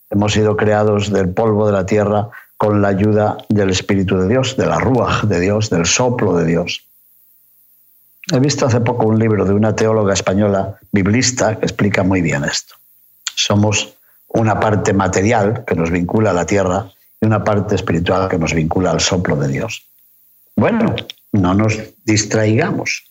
hemos 0.09 0.33
sido 0.33 0.55
creados 0.55 1.11
del 1.11 1.29
polvo 1.29 1.67
de 1.67 1.73
la 1.73 1.85
tierra 1.85 2.29
con 2.57 2.81
la 2.81 2.89
ayuda 2.89 3.37
del 3.49 3.69
Espíritu 3.69 4.17
de 4.17 4.27
Dios, 4.27 4.57
de 4.57 4.65
la 4.65 4.79
Ruach 4.79 5.23
de 5.23 5.39
Dios, 5.39 5.69
del 5.69 5.85
soplo 5.85 6.35
de 6.35 6.45
Dios. 6.45 6.85
He 8.31 8.39
visto 8.39 8.67
hace 8.67 8.79
poco 8.79 9.07
un 9.07 9.17
libro 9.17 9.43
de 9.45 9.53
una 9.53 9.75
teóloga 9.75 10.13
española 10.13 10.79
biblista 10.91 11.57
que 11.57 11.65
explica 11.65 12.03
muy 12.03 12.21
bien 12.21 12.43
esto. 12.43 12.75
Somos 13.35 13.97
una 14.27 14.59
parte 14.59 14.93
material 14.93 15.63
que 15.65 15.75
nos 15.75 15.89
vincula 15.89 16.29
a 16.29 16.33
la 16.33 16.45
tierra 16.45 16.91
y 17.19 17.25
una 17.25 17.43
parte 17.43 17.75
espiritual 17.75 18.29
que 18.29 18.37
nos 18.37 18.53
vincula 18.53 18.91
al 18.91 18.99
soplo 18.99 19.35
de 19.35 19.47
Dios. 19.47 19.83
Bueno, 20.55 20.95
no 21.31 21.53
nos 21.53 21.79
distraigamos. 22.05 23.05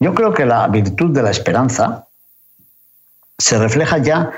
Yo 0.00 0.14
creo 0.14 0.32
que 0.32 0.46
la 0.46 0.66
virtud 0.68 1.10
de 1.10 1.22
la 1.22 1.30
esperanza 1.30 2.08
se 3.36 3.58
refleja 3.58 3.98
ya 3.98 4.32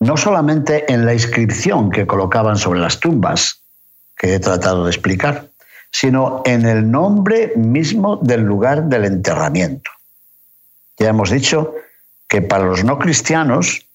no 0.00 0.16
solamente 0.16 0.92
en 0.92 1.06
la 1.06 1.14
inscripción 1.14 1.90
que 1.90 2.06
colocaban 2.06 2.58
sobre 2.58 2.80
las 2.80 2.98
tumbas, 2.98 3.60
que 4.16 4.34
he 4.34 4.40
tratado 4.40 4.84
de 4.84 4.90
explicar, 4.90 5.48
sino 5.94 6.42
en 6.44 6.66
el 6.66 6.90
nombre 6.90 7.52
mismo 7.54 8.16
del 8.16 8.40
lugar 8.40 8.82
del 8.86 9.04
enterramiento. 9.04 9.92
Ya 10.98 11.10
hemos 11.10 11.30
dicho 11.30 11.72
que 12.26 12.42
para 12.42 12.64
los 12.64 12.82
no 12.82 12.98
cristianos 12.98 13.86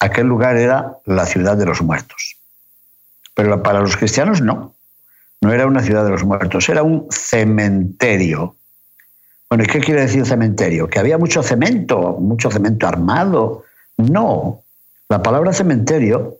aquel 0.00 0.26
lugar 0.26 0.58
era 0.58 0.98
la 1.06 1.24
ciudad 1.24 1.56
de 1.56 1.64
los 1.64 1.80
muertos. 1.80 2.36
Pero 3.32 3.62
para 3.62 3.80
los 3.80 3.96
cristianos 3.96 4.42
no. 4.42 4.74
No 5.40 5.50
era 5.50 5.66
una 5.66 5.82
ciudad 5.82 6.04
de 6.04 6.10
los 6.10 6.24
muertos, 6.24 6.68
era 6.68 6.82
un 6.82 7.06
cementerio. 7.10 8.54
Bueno, 9.48 9.64
¿y 9.64 9.66
qué 9.66 9.80
quiere 9.80 10.02
decir 10.02 10.26
cementerio? 10.26 10.88
¿Que 10.88 10.98
había 10.98 11.16
mucho 11.16 11.42
cemento, 11.42 12.18
mucho 12.20 12.50
cemento 12.50 12.86
armado? 12.86 13.64
No. 13.96 14.62
La 15.08 15.22
palabra 15.22 15.54
cementerio 15.54 16.37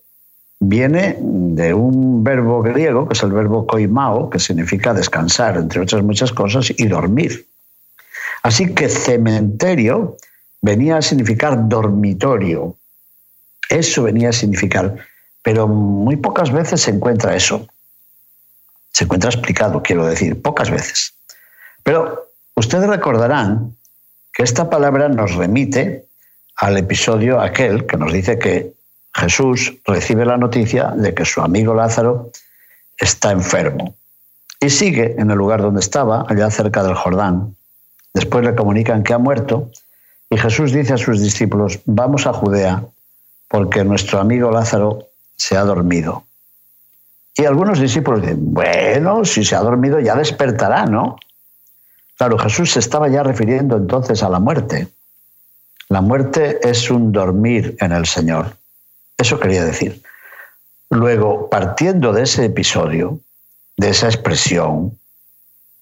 viene 0.61 1.17
de 1.21 1.73
un 1.73 2.25
verbo 2.25 2.62
griego, 2.62 3.07
que 3.09 3.15
es 3.15 3.23
el 3.23 3.33
verbo 3.33 3.67
koimao, 3.67 4.31
que 4.31 4.38
significa 4.38 4.93
descansar, 4.93 5.57
entre 5.57 5.81
otras 5.81 6.03
muchas 6.03 6.33
cosas, 6.33 6.73
y 6.77 6.87
dormir. 6.87 7.47
Así 8.43 8.75
que 8.75 8.88
cementerio 8.88 10.17
venía 10.61 10.97
a 10.97 11.03
significar 11.03 11.69
dormitorio. 11.69 12.77
Eso 13.69 14.05
venía 14.05 14.31
a 14.31 14.33
significar, 14.33 14.97
pero 15.43 15.69
muy 15.69 16.17
pocas 16.17 16.50
veces 16.50 16.81
se 16.81 16.91
encuentra 16.91 17.37
eso. 17.37 17.67
Se 18.93 19.05
encuentra 19.05 19.31
explicado, 19.31 19.83
quiero 19.83 20.07
decir, 20.07 20.41
pocas 20.41 20.71
veces. 20.71 21.15
Pero 21.83 22.33
ustedes 22.57 22.88
recordarán 22.88 23.77
que 24.33 24.43
esta 24.43 24.69
palabra 24.71 25.09
nos 25.09 25.35
remite 25.35 26.07
al 26.57 26.77
episodio 26.77 27.41
aquel 27.41 27.87
que 27.87 27.97
nos 27.97 28.12
dice 28.12 28.38
que 28.38 28.78
Jesús 29.19 29.75
recibe 29.85 30.25
la 30.25 30.37
noticia 30.37 30.93
de 30.97 31.13
que 31.13 31.25
su 31.25 31.41
amigo 31.41 31.75
Lázaro 31.75 32.31
está 32.97 33.33
enfermo 33.33 33.97
y 34.61 34.71
sigue 34.71 35.17
en 35.19 35.31
el 35.31 35.37
lugar 35.37 35.61
donde 35.61 35.81
estaba, 35.81 36.25
allá 36.29 36.49
cerca 36.51 36.85
del 36.85 36.95
Jordán. 36.95 37.57
Después 38.15 38.45
le 38.45 38.55
comunican 38.55 39.03
que 39.03 39.15
ha 39.15 39.19
muerto 39.19 39.71
y 40.31 40.37
Jesús 40.37 40.73
dice 40.73 40.95
a 40.95 40.99
sus 40.99 41.21
discípulos, 41.21 41.81
vamos 41.85 42.27
a 42.29 42.33
Judea 42.33 42.85
porque 43.49 43.83
nuestro 43.83 44.21
amigo 44.21 44.53
Lázaro 44.53 45.09
se 45.37 45.57
ha 45.57 45.65
dormido. 45.65 46.25
Y 47.35 47.45
algunos 47.45 47.81
discípulos 47.81 48.21
dicen, 48.21 48.55
bueno, 48.55 49.25
si 49.25 49.45
se 49.45 49.57
ha 49.57 49.61
dormido 49.61 49.99
ya 49.99 50.15
despertará, 50.15 50.87
¿no? 50.87 51.17
Claro, 52.17 52.39
Jesús 52.39 52.73
se 52.73 52.79
estaba 52.79 53.09
ya 53.09 53.25
refiriendo 53.25 53.77
entonces 53.77 54.23
a 54.23 54.29
la 54.29 54.39
muerte. 54.39 54.89
La 55.89 56.03
muerte 56.03 56.61
es 56.63 56.89
un 56.89 57.11
dormir 57.11 57.77
en 57.81 57.93
el 57.93 58.07
Señor. 58.07 58.58
Eso 59.19 59.41
quería 59.41 59.65
decir. 59.65 60.01
Luego, 60.91 61.51
partiendo 61.51 62.13
de 62.13 62.23
ese 62.23 62.45
episodio, 62.45 63.19
de 63.77 63.91
esa 63.91 64.07
expresión, 64.07 64.97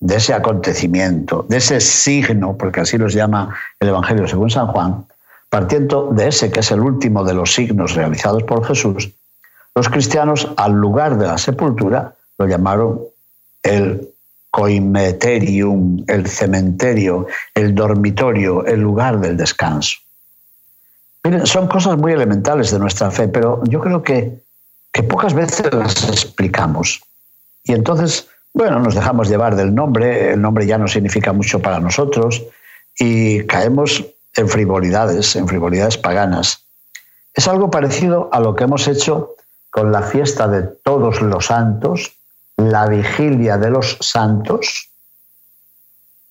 de 0.00 0.16
ese 0.16 0.32
acontecimiento, 0.32 1.44
de 1.48 1.58
ese 1.58 1.80
signo, 1.80 2.56
porque 2.56 2.80
así 2.80 2.96
los 2.96 3.12
llama 3.12 3.54
el 3.78 3.88
Evangelio 3.88 4.26
según 4.26 4.50
San 4.50 4.66
Juan, 4.68 5.04
partiendo 5.50 6.10
de 6.12 6.28
ese 6.28 6.50
que 6.50 6.60
es 6.60 6.70
el 6.70 6.80
último 6.80 7.24
de 7.24 7.34
los 7.34 7.54
signos 7.54 7.94
realizados 7.94 8.42
por 8.42 8.66
Jesús, 8.66 9.12
los 9.74 9.88
cristianos 9.90 10.50
al 10.56 10.72
lugar 10.72 11.18
de 11.18 11.26
la 11.26 11.38
sepultura 11.38 12.14
lo 12.38 12.46
llamaron 12.46 13.00
el 13.62 14.08
coimeterium, 14.50 16.04
el 16.08 16.26
cementerio, 16.26 17.26
el 17.54 17.74
dormitorio, 17.74 18.64
el 18.64 18.80
lugar 18.80 19.20
del 19.20 19.36
descanso 19.36 19.98
son 21.44 21.68
cosas 21.68 21.96
muy 21.96 22.12
elementales 22.12 22.70
de 22.70 22.78
nuestra 22.78 23.10
fe, 23.10 23.28
pero 23.28 23.62
yo 23.64 23.80
creo 23.80 24.02
que, 24.02 24.40
que 24.92 25.02
pocas 25.02 25.34
veces 25.34 25.72
las 25.72 26.08
explicamos. 26.08 27.02
Y 27.64 27.72
entonces, 27.72 28.28
bueno, 28.52 28.78
nos 28.80 28.94
dejamos 28.94 29.28
llevar 29.28 29.56
del 29.56 29.74
nombre, 29.74 30.32
el 30.32 30.40
nombre 30.40 30.66
ya 30.66 30.78
no 30.78 30.88
significa 30.88 31.32
mucho 31.32 31.60
para 31.60 31.80
nosotros 31.80 32.44
y 32.98 33.44
caemos 33.46 34.04
en 34.34 34.48
frivolidades, 34.48 35.36
en 35.36 35.48
frivolidades 35.48 35.98
paganas. 35.98 36.64
Es 37.34 37.48
algo 37.48 37.70
parecido 37.70 38.30
a 38.32 38.40
lo 38.40 38.54
que 38.54 38.64
hemos 38.64 38.88
hecho 38.88 39.34
con 39.70 39.92
la 39.92 40.02
fiesta 40.02 40.48
de 40.48 40.62
todos 40.62 41.20
los 41.20 41.46
santos, 41.46 42.12
la 42.56 42.86
vigilia 42.86 43.58
de 43.58 43.70
los 43.70 43.98
santos, 44.00 44.88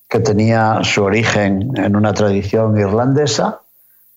que 0.08 0.20
tenía 0.20 0.80
su 0.82 1.04
origen 1.04 1.72
en 1.76 1.96
una 1.96 2.12
tradición 2.12 2.78
irlandesa, 2.78 3.60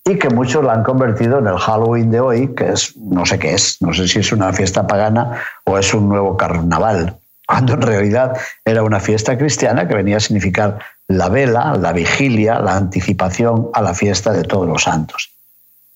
y 0.10 0.18
que 0.18 0.30
muchos 0.30 0.64
la 0.64 0.74
han 0.74 0.84
convertido 0.84 1.40
en 1.40 1.48
el 1.48 1.58
Halloween 1.58 2.10
de 2.10 2.20
hoy, 2.20 2.56
que 2.56 2.70
es, 2.72 2.98
no 2.98 3.26
sé 3.26 3.38
qué 3.38 3.54
es, 3.54 3.82
no 3.82 3.94
sé 3.94 4.08
si 4.08 4.20
es 4.20 4.32
una 4.32 4.52
fiesta 4.54 4.88
pagana 4.88 5.44
o 5.66 5.78
es 5.78 5.94
un 5.94 6.10
nuevo 6.10 6.36
carnaval, 6.36 7.18
cuando 7.48 7.74
en 7.74 7.82
realidad 7.82 8.36
era 8.66 8.82
una 8.84 9.00
fiesta 9.00 9.38
cristiana 9.38 9.88
que 9.88 9.96
venía 9.96 10.18
a 10.18 10.20
significar 10.20 10.80
la 11.08 11.30
vela, 11.30 11.76
la 11.76 11.94
vigilia, 11.94 12.60
la 12.60 12.76
anticipación 12.76 13.70
a 13.74 13.82
la 13.82 13.94
fiesta 13.94 14.34
de 14.34 14.44
todos 14.44 14.68
los 14.68 14.84
santos. 14.84 15.32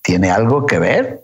¿Tiene 0.01 0.29
algo 0.29 0.65
que 0.65 0.79
ver 0.79 1.21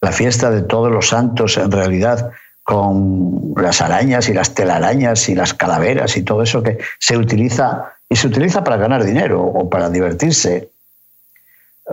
la 0.00 0.12
fiesta 0.12 0.50
de 0.50 0.62
todos 0.62 0.90
los 0.90 1.08
santos 1.08 1.56
en 1.58 1.70
realidad 1.70 2.30
con 2.62 3.52
las 3.56 3.80
arañas 3.80 4.28
y 4.28 4.32
las 4.32 4.54
telarañas 4.54 5.28
y 5.28 5.34
las 5.34 5.54
calaveras 5.54 6.16
y 6.16 6.22
todo 6.22 6.42
eso 6.42 6.62
que 6.62 6.78
se 6.98 7.16
utiliza 7.16 7.92
y 8.08 8.16
se 8.16 8.26
utiliza 8.26 8.64
para 8.64 8.76
ganar 8.76 9.04
dinero 9.04 9.42
o 9.42 9.68
para 9.68 9.90
divertirse 9.90 10.70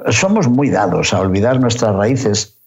somos 0.09 0.47
muy 0.47 0.69
dados 0.69 1.13
a 1.13 1.19
olvidar 1.19 1.59
nuestras 1.59 1.95
raíces 1.95 2.57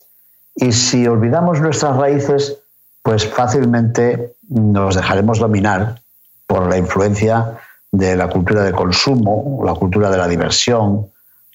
y 0.55 0.73
si 0.73 1.07
olvidamos 1.07 1.61
nuestras 1.61 1.97
raíces, 1.97 2.59
pues 3.03 3.27
fácilmente 3.27 4.37
nos 4.49 4.95
dejaremos 4.95 5.39
dominar 5.39 6.01
por 6.47 6.69
la 6.69 6.79
influencia 6.79 7.59
de 7.93 8.17
la 8.17 8.29
cultura 8.29 8.63
de 8.63 8.73
consumo, 8.73 9.63
la 9.65 9.75
cultura 9.75 10.11
de 10.11 10.17
la 10.17 10.29
diversión 10.29 11.11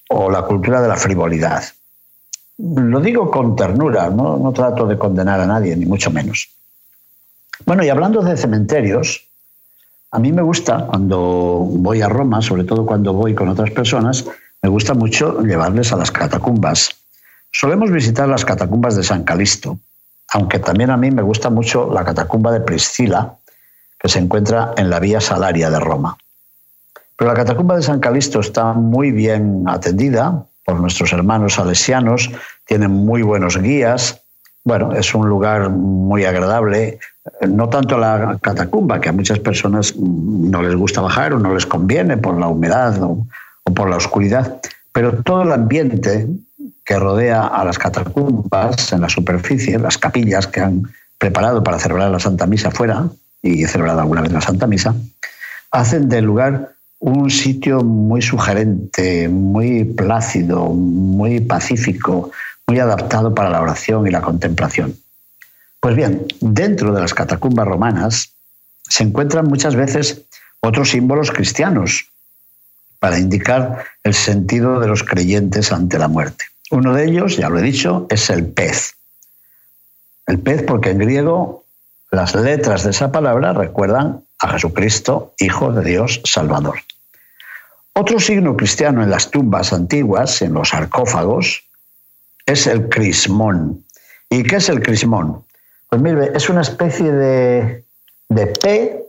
o 0.08 0.30
la 0.30 0.42
cultura 0.42 0.80
de 0.80 0.88
la 0.88 0.96
frivolidad. 0.96 1.64
Lo 2.58 3.00
digo 3.00 3.30
con 3.30 3.56
ternura, 3.56 4.10
no, 4.10 4.36
no 4.36 4.52
trato 4.52 4.86
de 4.86 4.98
condenar 4.98 5.40
a 5.40 5.46
nadie, 5.46 5.74
ni 5.74 5.86
mucho 5.86 6.10
menos. 6.10 6.48
Bueno, 7.64 7.84
y 7.84 7.88
hablando 7.88 8.22
de 8.22 8.36
cementerios, 8.36 9.26
a 10.10 10.18
mí 10.18 10.32
me 10.32 10.42
gusta 10.42 10.86
cuando 10.86 11.18
voy 11.18 12.02
a 12.02 12.08
Roma, 12.08 12.42
sobre 12.42 12.64
todo 12.64 12.84
cuando 12.84 13.14
voy 13.14 13.34
con 13.34 13.48
otras 13.48 13.70
personas, 13.70 14.26
me 14.62 14.68
gusta 14.68 14.94
mucho 14.94 15.40
llevarles 15.42 15.92
a 15.92 15.96
las 15.96 16.12
catacumbas. 16.12 16.90
Solemos 17.50 17.90
visitar 17.90 18.28
las 18.28 18.44
catacumbas 18.44 18.96
de 18.96 19.02
San 19.02 19.24
Calisto, 19.24 19.78
aunque 20.32 20.60
también 20.60 20.90
a 20.90 20.96
mí 20.96 21.10
me 21.10 21.22
gusta 21.22 21.50
mucho 21.50 21.92
la 21.92 22.04
catacumba 22.04 22.52
de 22.52 22.60
Priscila, 22.60 23.34
que 23.98 24.08
se 24.08 24.20
encuentra 24.20 24.72
en 24.76 24.88
la 24.88 25.00
vía 25.00 25.20
Salaria 25.20 25.68
de 25.68 25.80
Roma. 25.80 26.16
Pero 27.16 27.30
la 27.30 27.36
catacumba 27.36 27.76
de 27.76 27.82
San 27.82 28.00
Calisto 28.00 28.40
está 28.40 28.72
muy 28.72 29.10
bien 29.10 29.64
atendida 29.66 30.44
por 30.64 30.80
nuestros 30.80 31.12
hermanos 31.12 31.54
salesianos, 31.54 32.30
tienen 32.64 32.92
muy 32.92 33.22
buenos 33.22 33.58
guías. 33.58 34.20
Bueno, 34.64 34.92
es 34.94 35.12
un 35.12 35.28
lugar 35.28 35.70
muy 35.70 36.24
agradable, 36.24 37.00
no 37.48 37.68
tanto 37.68 37.98
la 37.98 38.38
catacumba, 38.40 39.00
que 39.00 39.08
a 39.08 39.12
muchas 39.12 39.40
personas 39.40 39.96
no 39.96 40.62
les 40.62 40.76
gusta 40.76 41.00
bajar 41.00 41.32
o 41.32 41.38
no 41.40 41.52
les 41.52 41.66
conviene 41.66 42.16
por 42.16 42.38
la 42.38 42.46
humedad 42.46 42.96
o 43.64 43.74
por 43.74 43.88
la 43.88 43.96
oscuridad, 43.96 44.60
pero 44.92 45.22
todo 45.22 45.42
el 45.42 45.52
ambiente 45.52 46.26
que 46.84 46.98
rodea 46.98 47.46
a 47.46 47.64
las 47.64 47.78
catacumbas 47.78 48.92
en 48.92 49.00
la 49.00 49.08
superficie, 49.08 49.78
las 49.78 49.98
capillas 49.98 50.46
que 50.46 50.60
han 50.60 50.82
preparado 51.18 51.62
para 51.62 51.78
celebrar 51.78 52.10
la 52.10 52.18
Santa 52.18 52.46
Misa 52.46 52.70
fuera, 52.70 53.08
y 53.42 53.64
he 53.64 53.68
celebrado 53.68 54.00
alguna 54.00 54.22
vez 54.22 54.32
la 54.32 54.40
Santa 54.40 54.66
Misa, 54.66 54.94
hacen 55.70 56.08
del 56.08 56.24
lugar 56.24 56.72
un 56.98 57.30
sitio 57.30 57.82
muy 57.82 58.22
sugerente, 58.22 59.28
muy 59.28 59.84
plácido, 59.84 60.66
muy 60.68 61.40
pacífico, 61.40 62.30
muy 62.66 62.78
adaptado 62.78 63.34
para 63.34 63.50
la 63.50 63.60
oración 63.60 64.06
y 64.06 64.10
la 64.10 64.20
contemplación. 64.20 64.94
Pues 65.80 65.96
bien, 65.96 66.26
dentro 66.40 66.92
de 66.92 67.00
las 67.00 67.12
catacumbas 67.12 67.66
romanas 67.66 68.30
se 68.88 69.02
encuentran 69.02 69.46
muchas 69.46 69.74
veces 69.74 70.22
otros 70.60 70.90
símbolos 70.90 71.32
cristianos, 71.32 72.11
para 73.02 73.18
indicar 73.18 73.84
el 74.04 74.14
sentido 74.14 74.78
de 74.78 74.86
los 74.86 75.02
creyentes 75.02 75.72
ante 75.72 75.98
la 75.98 76.06
muerte. 76.06 76.44
Uno 76.70 76.94
de 76.94 77.06
ellos, 77.06 77.36
ya 77.36 77.48
lo 77.48 77.58
he 77.58 77.62
dicho, 77.62 78.06
es 78.08 78.30
el 78.30 78.46
pez. 78.46 78.94
El 80.28 80.38
pez 80.38 80.62
porque 80.62 80.90
en 80.90 80.98
griego 80.98 81.64
las 82.12 82.36
letras 82.36 82.84
de 82.84 82.90
esa 82.90 83.10
palabra 83.10 83.54
recuerdan 83.54 84.22
a 84.38 84.50
Jesucristo, 84.50 85.34
Hijo 85.40 85.72
de 85.72 85.84
Dios, 85.84 86.20
Salvador. 86.22 86.78
Otro 87.92 88.20
signo 88.20 88.56
cristiano 88.56 89.02
en 89.02 89.10
las 89.10 89.32
tumbas 89.32 89.72
antiguas, 89.72 90.40
en 90.40 90.54
los 90.54 90.68
sarcófagos, 90.68 91.64
es 92.46 92.68
el 92.68 92.88
crismón. 92.88 93.84
¿Y 94.30 94.44
qué 94.44 94.56
es 94.56 94.68
el 94.68 94.80
crismón? 94.80 95.44
Pues 95.90 96.00
mire, 96.00 96.30
es 96.36 96.48
una 96.48 96.60
especie 96.60 97.10
de, 97.10 97.84
de 98.28 98.46
P 98.46 99.02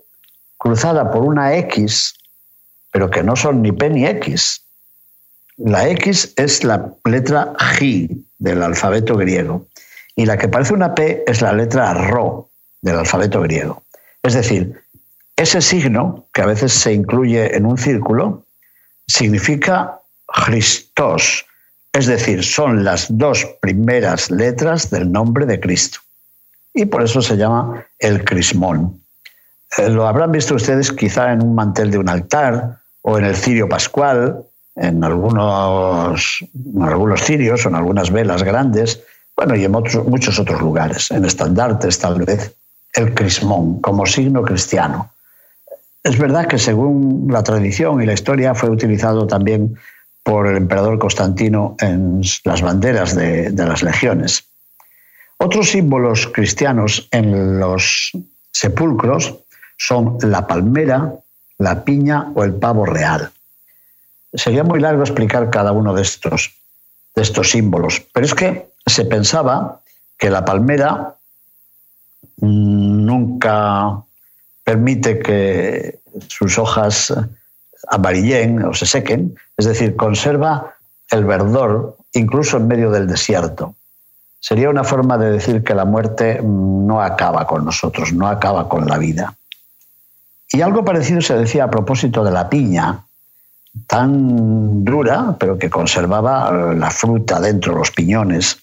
cruzada 0.58 1.12
por 1.12 1.21
una 1.21 1.56
X 1.58 2.15
pero 2.93 3.10
que 3.10 3.23
no 3.23 3.36
son 3.36 3.63
ni 3.63 3.71
P 3.71 3.89
ni 3.89 4.06
X. 4.06 4.62
La 5.58 5.89
X 5.89 6.34
es 6.38 6.63
la 6.63 6.93
letra 7.03 7.53
G 7.53 8.08
del 8.38 8.62
alfabeto 8.62 9.17
griego 9.17 9.67
y 10.15 10.25
la 10.27 10.38
que 10.38 10.47
parece 10.47 10.75
una 10.75 10.93
P 10.93 11.23
es 11.25 11.41
la 11.41 11.53
letra 11.53 11.93
Ro 11.95 12.51
del 12.82 12.99
alfabeto 12.99 13.41
griego. 13.41 13.82
Es 14.21 14.36
decir, 14.36 14.79
ese 15.36 15.60
signo, 15.60 16.27
que 16.34 16.43
a 16.43 16.45
veces 16.45 16.71
se 16.71 16.93
incluye 16.93 17.58
en 17.58 17.65
un 17.65 17.79
círculo, 17.79 18.45
significa 19.08 19.99
Christos, 20.27 21.45
es 21.93 22.06
decir, 22.06 22.43
son 22.43 22.84
las 22.84 23.08
dos 23.10 23.43
primeras 23.60 24.29
letras 24.29 24.91
del 24.91 25.12
nombre 25.12 25.47
de 25.47 25.60
Cristo. 25.60 25.99
Y 26.75 26.86
por 26.86 27.03
eso 27.03 27.23
se 27.23 27.38
llama 27.38 27.88
el 27.97 28.23
crismón. 28.23 29.01
Eh, 29.77 29.89
lo 29.89 30.08
habrán 30.08 30.32
visto 30.32 30.53
ustedes 30.53 30.91
quizá 30.91 31.34
en 31.34 31.41
un 31.41 31.56
mantel 31.56 31.89
de 31.89 31.97
un 31.97 32.10
altar 32.10 32.83
o 33.04 33.18
en 33.18 33.26
el 33.26 33.36
cirio 33.36 33.70
pascual, 33.70 34.44
en 34.76 35.04
algunos, 35.04 36.39
algunos 36.82 37.22
cirios 37.22 37.66
o 37.66 37.70
en 37.70 37.76
algunas 37.76 38.10
velas 38.10 38.44
grandes, 38.44 39.04
bueno, 39.36 39.56
y 39.56 39.63
en 39.66 39.72
muchos 39.72 40.39
otros 40.39 40.62
lugares, 40.62 41.12
en 41.12 41.26
estandartes 41.26 42.00
tal 42.00 42.24
vez, 42.24 42.56
el 42.94 43.13
crismón 43.13 43.82
como 43.82 44.06
signo 44.06 44.42
cristiano. 44.42 45.12
Es 46.04 46.18
verdad 46.18 46.48
que 46.48 46.58
según 46.58 47.28
la 47.32 47.44
tradición 47.44 48.02
y 48.02 48.06
la 48.06 48.13
historia 48.13 48.56
fue 48.56 48.70
utilizado 48.70 49.28
también 49.28 49.76
por 50.24 50.48
el 50.48 50.58
emperador 50.58 51.00
Constantino 51.00 51.76
en 51.80 52.22
las 52.46 52.62
banderas 52.62 53.16
de, 53.16 53.52
de 53.52 53.66
las 53.66 53.84
legiones. 53.84 54.46
Otros 55.38 55.70
símbolos 55.72 56.28
cristianos 56.28 57.08
en 57.12 57.60
los 57.60 58.12
sepulcros 58.52 59.36
son 59.78 60.18
la 60.22 60.48
palmera, 60.48 61.13
la 61.58 61.84
piña 61.84 62.32
o 62.36 62.44
el 62.44 62.56
pavo 62.56 62.86
real. 62.86 63.32
Sería 64.34 64.63
muy 64.63 64.80
largo 64.80 65.04
explicar 65.04 65.50
cada 65.50 65.72
uno 65.72 65.94
de 65.94 66.02
estos, 66.02 66.56
de 67.16 67.22
estos 67.22 67.52
símbolos, 67.52 68.02
pero 68.13 68.26
es 68.26 68.34
que 68.34 68.70
se 68.86 69.06
pensaba 69.06 69.82
que 70.18 70.30
la 70.30 70.44
palmera 70.44 71.16
nunca 72.38 74.04
permite 74.63 75.20
que 75.20 76.00
sus 76.28 76.58
hojas 76.58 77.13
amarillen 77.89 78.63
o 78.63 78.74
se 78.74 78.86
sequen, 78.86 79.36
es 79.58 79.66
decir, 79.66 79.96
conserva 79.96 80.76
el 81.10 81.26
verdor 81.26 81.98
incluso 82.13 82.58
en 82.58 82.68
medio 82.68 82.92
del 82.92 83.08
desierto. 83.08 83.76
Sería 84.39 84.70
una 84.70 84.84
forma 84.84 85.18
de 85.18 85.32
decir 85.32 85.63
que 85.63 85.74
la 85.74 85.86
muerte 85.86 86.42
no 86.44 87.02
acaba 87.02 87.48
con 87.48 87.63
nosotros, 87.63 88.12
no 88.13 88.28
acaba 88.28 88.68
con 88.68 88.88
la 88.88 88.98
vida. 88.98 89.36
Y 90.56 90.62
algo 90.62 90.86
parecido 90.86 91.20
se 91.20 91.36
decía 91.36 91.63
a 91.63 91.70
propósito 91.72 92.24
de 92.24 92.30
la 92.30 92.48
piña, 92.48 93.06
tan 93.88 94.86
dura, 94.86 95.36
pero 95.39 95.58
que 95.58 95.68
conservaba 95.68 96.74
la 96.76 96.92
fruta 96.92 97.39
dentro, 97.39 97.76
los 97.76 97.89
piñones. 97.89 98.60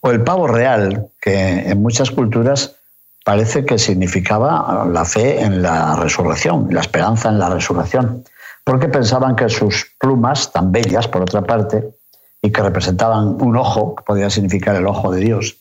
O 0.00 0.10
el 0.12 0.22
pavo 0.22 0.46
real, 0.46 1.08
que 1.20 1.68
en 1.68 1.82
muchas 1.82 2.12
culturas 2.12 2.76
parece 3.24 3.64
que 3.64 3.76
significaba 3.76 4.86
la 4.88 5.04
fe 5.04 5.42
en 5.42 5.62
la 5.62 5.96
resurrección, 5.96 6.68
la 6.70 6.80
esperanza 6.80 7.28
en 7.28 7.40
la 7.40 7.50
resurrección, 7.50 8.22
porque 8.62 8.88
pensaban 8.88 9.34
que 9.34 9.48
sus 9.48 9.84
plumas, 9.98 10.52
tan 10.52 10.70
bellas 10.70 11.08
por 11.08 11.22
otra 11.22 11.42
parte, 11.42 11.90
y 12.40 12.52
que 12.52 12.62
representaban 12.62 13.42
un 13.42 13.56
ojo, 13.56 13.96
que 13.96 14.04
podía 14.04 14.30
significar 14.30 14.76
el 14.76 14.86
ojo 14.86 15.10
de 15.10 15.20
Dios, 15.22 15.56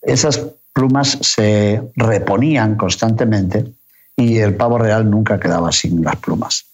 esas 0.00 0.46
plumas 0.72 1.18
se 1.22 1.82
reponían 1.96 2.76
constantemente 2.76 3.72
y 4.16 4.38
el 4.38 4.54
pavo 4.54 4.78
real 4.78 5.10
nunca 5.10 5.40
quedaba 5.40 5.72
sin 5.72 6.02
las 6.02 6.16
plumas. 6.16 6.66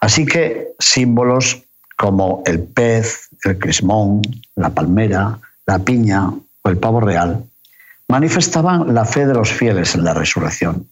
Así 0.00 0.26
que 0.26 0.72
símbolos 0.78 1.62
como 1.96 2.42
el 2.46 2.62
pez, 2.62 3.28
el 3.44 3.58
crismón, 3.58 4.22
la 4.56 4.70
palmera, 4.70 5.38
la 5.66 5.78
piña 5.78 6.28
o 6.28 6.68
el 6.68 6.78
pavo 6.78 7.00
real 7.00 7.44
manifestaban 8.08 8.94
la 8.94 9.04
fe 9.04 9.26
de 9.26 9.34
los 9.34 9.50
fieles 9.52 9.94
en 9.94 10.04
la 10.04 10.14
resurrección. 10.14 10.88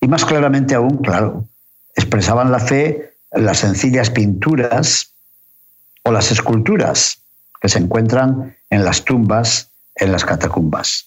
Y 0.00 0.08
más 0.08 0.24
claramente 0.24 0.74
aún, 0.74 0.98
claro, 0.98 1.44
expresaban 1.96 2.52
la 2.52 2.60
fe 2.60 3.14
las 3.32 3.58
sencillas 3.58 4.10
pinturas 4.10 5.12
o 6.04 6.12
las 6.12 6.30
esculturas 6.30 7.18
que 7.60 7.68
se 7.68 7.78
encuentran 7.78 8.56
en 8.70 8.84
las 8.84 9.04
tumbas, 9.04 9.70
en 9.96 10.12
las 10.12 10.24
catacumbas. 10.24 11.06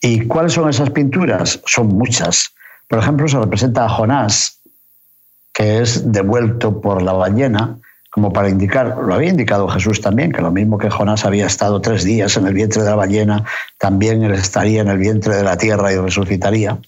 ¿Y 0.00 0.26
cuáles 0.26 0.54
son 0.54 0.68
esas 0.68 0.90
pinturas? 0.90 1.60
Son 1.66 1.88
muchas. 1.88 2.53
Por 2.94 3.02
ejemplo, 3.02 3.26
se 3.26 3.40
representa 3.40 3.86
a 3.86 3.88
Jonás, 3.88 4.60
que 5.52 5.82
es 5.82 6.12
devuelto 6.12 6.80
por 6.80 7.02
la 7.02 7.12
ballena 7.12 7.76
como 8.08 8.32
para 8.32 8.48
indicar, 8.48 8.96
lo 8.98 9.12
había 9.12 9.30
indicado 9.30 9.66
Jesús 9.66 10.00
también, 10.00 10.30
que 10.30 10.40
lo 10.40 10.52
mismo 10.52 10.78
que 10.78 10.88
Jonás 10.88 11.24
había 11.24 11.46
estado 11.46 11.80
tres 11.80 12.04
días 12.04 12.36
en 12.36 12.46
el 12.46 12.54
vientre 12.54 12.84
de 12.84 12.90
la 12.90 12.94
ballena, 12.94 13.44
también 13.78 14.22
él 14.22 14.30
estaría 14.30 14.80
en 14.80 14.86
el 14.86 14.98
vientre 14.98 15.34
de 15.34 15.42
la 15.42 15.56
tierra 15.56 15.92
y 15.92 15.96
resucitaría. 15.96 16.78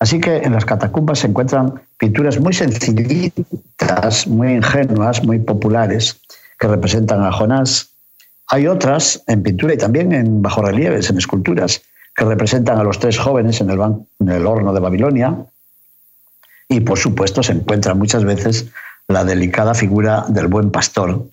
Así 0.00 0.18
que 0.18 0.38
en 0.38 0.52
las 0.52 0.64
catacumbas 0.64 1.20
se 1.20 1.28
encuentran 1.28 1.80
pinturas 1.96 2.40
muy 2.40 2.52
sencillitas, 2.52 4.26
muy 4.26 4.54
ingenuas, 4.54 5.22
muy 5.22 5.38
populares, 5.38 6.20
que 6.58 6.66
representan 6.66 7.22
a 7.22 7.30
Jonás. 7.30 7.90
Hay 8.48 8.66
otras 8.66 9.22
en 9.28 9.44
pintura 9.44 9.74
y 9.74 9.78
también 9.78 10.10
en 10.10 10.42
bajorrelieves, 10.42 11.08
en 11.08 11.18
esculturas, 11.18 11.82
que 12.16 12.24
representan 12.24 12.78
a 12.78 12.82
los 12.82 12.98
tres 12.98 13.18
jóvenes 13.18 13.60
en 13.60 13.70
el, 13.70 14.46
horno 14.46 14.72
de 14.72 14.80
Babilonia. 14.80 15.36
Y 16.68 16.80
por 16.80 16.98
supuesto 16.98 17.42
se 17.42 17.52
encuentra 17.52 17.94
muchas 17.94 18.24
veces 18.24 18.66
la 19.06 19.24
delicada 19.24 19.74
figura 19.74 20.24
del 20.28 20.48
buen 20.48 20.70
pastor 20.70 21.26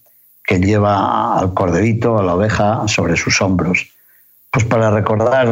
que 0.44 0.60
lleva 0.60 1.40
al 1.40 1.54
corderito, 1.54 2.20
a 2.20 2.24
la 2.24 2.36
oveja, 2.36 2.88
sobre 2.88 3.16
sus 3.16 3.42
hombros. 3.42 3.90
Pues 4.52 4.66
para 4.66 4.92
recordar 4.92 5.48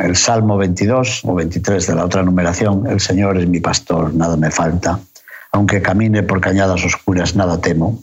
el 0.00 0.16
Salmo 0.16 0.56
22 0.56 1.20
o 1.24 1.34
23 1.34 1.86
de 1.86 1.94
la 1.94 2.06
otra 2.06 2.22
numeración, 2.22 2.86
el 2.88 2.98
Señor 2.98 3.38
es 3.38 3.46
mi 3.46 3.60
pastor, 3.60 4.12
nada 4.14 4.36
me 4.36 4.50
falta, 4.50 4.98
aunque 5.52 5.82
camine 5.82 6.22
por 6.22 6.40
cañadas 6.40 6.84
oscuras, 6.84 7.36
nada 7.36 7.60
temo. 7.60 8.02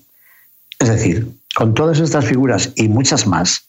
Es 0.77 0.87
decir, 0.87 1.27
con 1.55 1.73
todas 1.73 1.99
estas 1.99 2.23
figuras 2.23 2.71
y 2.75 2.87
muchas 2.87 3.27
más, 3.27 3.68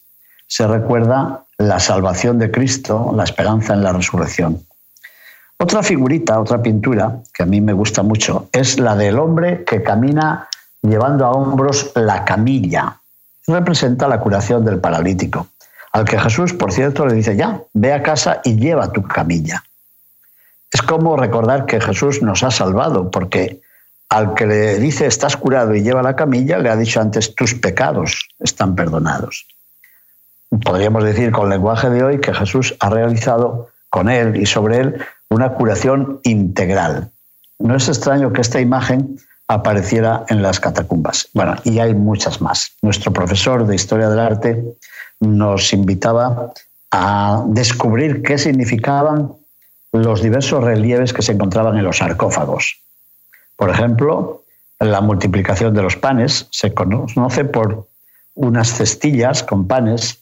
se 0.51 0.67
recuerda 0.67 1.45
la 1.59 1.79
salvación 1.79 2.37
de 2.37 2.51
Cristo, 2.51 3.13
la 3.15 3.23
esperanza 3.23 3.73
en 3.73 3.83
la 3.83 3.93
resurrección. 3.93 4.61
Otra 5.57 5.81
figurita, 5.81 6.41
otra 6.41 6.61
pintura 6.61 7.19
que 7.33 7.43
a 7.43 7.45
mí 7.45 7.61
me 7.61 7.71
gusta 7.71 8.03
mucho 8.03 8.49
es 8.51 8.77
la 8.77 8.97
del 8.97 9.17
hombre 9.17 9.63
que 9.63 9.81
camina 9.81 10.49
llevando 10.81 11.25
a 11.25 11.31
hombros 11.31 11.93
la 11.95 12.25
camilla. 12.25 12.97
Representa 13.47 14.09
la 14.09 14.19
curación 14.19 14.65
del 14.65 14.81
paralítico, 14.81 15.47
al 15.93 16.03
que 16.03 16.19
Jesús, 16.19 16.51
por 16.51 16.73
cierto, 16.73 17.05
le 17.05 17.13
dice, 17.13 17.37
ya, 17.37 17.61
ve 17.71 17.93
a 17.93 18.03
casa 18.03 18.41
y 18.43 18.57
lleva 18.57 18.91
tu 18.91 19.03
camilla. 19.03 19.63
Es 20.69 20.81
como 20.81 21.15
recordar 21.15 21.65
que 21.65 21.79
Jesús 21.79 22.21
nos 22.21 22.43
ha 22.43 22.51
salvado, 22.51 23.09
porque 23.09 23.61
al 24.09 24.33
que 24.33 24.47
le 24.47 24.79
dice, 24.79 25.05
estás 25.05 25.37
curado 25.37 25.73
y 25.73 25.81
lleva 25.81 26.03
la 26.03 26.17
camilla, 26.17 26.57
le 26.57 26.69
ha 26.69 26.75
dicho 26.75 26.99
antes, 26.99 27.35
tus 27.35 27.53
pecados 27.53 28.27
están 28.41 28.75
perdonados. 28.75 29.45
Podríamos 30.63 31.03
decir 31.03 31.31
con 31.31 31.49
lenguaje 31.49 31.89
de 31.89 32.03
hoy 32.03 32.19
que 32.19 32.33
Jesús 32.33 32.75
ha 32.79 32.89
realizado 32.89 33.69
con 33.89 34.09
él 34.09 34.35
y 34.35 34.45
sobre 34.45 34.79
él 34.79 35.05
una 35.29 35.53
curación 35.53 36.19
integral. 36.23 37.09
No 37.59 37.75
es 37.75 37.87
extraño 37.87 38.33
que 38.33 38.41
esta 38.41 38.59
imagen 38.59 39.17
apareciera 39.47 40.25
en 40.29 40.41
las 40.41 40.59
catacumbas. 40.59 41.29
Bueno, 41.33 41.55
y 41.63 41.79
hay 41.79 41.93
muchas 41.93 42.41
más. 42.41 42.71
Nuestro 42.81 43.11
profesor 43.11 43.65
de 43.65 43.75
Historia 43.75 44.09
del 44.09 44.19
Arte 44.19 44.63
nos 45.19 45.73
invitaba 45.73 46.53
a 46.91 47.43
descubrir 47.47 48.21
qué 48.21 48.37
significaban 48.37 49.33
los 49.93 50.21
diversos 50.21 50.63
relieves 50.63 51.13
que 51.13 51.21
se 51.21 51.33
encontraban 51.33 51.77
en 51.77 51.83
los 51.83 51.97
sarcófagos. 51.97 52.81
Por 53.55 53.69
ejemplo, 53.69 54.43
la 54.79 55.01
multiplicación 55.01 55.73
de 55.73 55.83
los 55.83 55.95
panes 55.95 56.47
se 56.51 56.73
conoce 56.73 57.45
por 57.45 57.87
unas 58.33 58.73
cestillas 58.73 59.43
con 59.43 59.67
panes. 59.67 60.20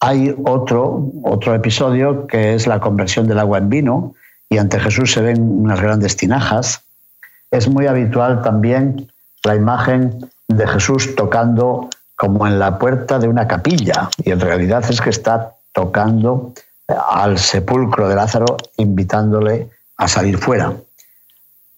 Hay 0.00 0.34
otro, 0.44 1.10
otro 1.22 1.54
episodio 1.54 2.26
que 2.26 2.54
es 2.54 2.66
la 2.66 2.80
conversión 2.80 3.26
del 3.26 3.38
agua 3.38 3.58
en 3.58 3.68
vino, 3.68 4.14
y 4.48 4.58
ante 4.58 4.78
Jesús 4.78 5.12
se 5.12 5.22
ven 5.22 5.40
unas 5.42 5.80
grandes 5.80 6.16
tinajas. 6.16 6.82
Es 7.50 7.68
muy 7.68 7.86
habitual 7.86 8.42
también 8.42 9.10
la 9.44 9.54
imagen 9.54 10.30
de 10.48 10.66
Jesús 10.66 11.14
tocando 11.16 11.88
como 12.16 12.46
en 12.46 12.58
la 12.58 12.78
puerta 12.78 13.18
de 13.18 13.28
una 13.28 13.46
capilla 13.46 14.08
y 14.24 14.30
en 14.30 14.40
realidad 14.40 14.84
es 14.88 15.00
que 15.00 15.10
está 15.10 15.52
tocando 15.72 16.52
al 16.88 17.38
sepulcro 17.38 18.08
de 18.08 18.14
Lázaro 18.14 18.56
invitándole 18.76 19.68
a 19.98 20.08
salir 20.08 20.38
fuera. 20.38 20.72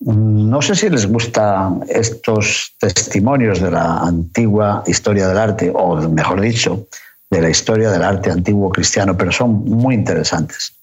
No 0.00 0.62
sé 0.62 0.76
si 0.76 0.88
les 0.88 1.11
gustan 1.11 1.85
estos 1.88 2.74
testimonios 2.78 3.61
de 3.61 3.72
la 3.72 3.98
antigua 3.98 4.85
historia 4.87 5.26
del 5.26 5.38
arte, 5.38 5.72
o 5.74 5.96
mejor 6.09 6.40
dicho, 6.40 6.87
de 7.30 7.40
la 7.42 7.50
historia 7.50 7.90
del 7.90 8.02
arte 8.02 8.30
antiguo 8.30 8.70
cristiano, 8.70 9.16
pero 9.16 9.32
son 9.32 9.64
muy 9.64 9.94
interesantes 9.94 10.78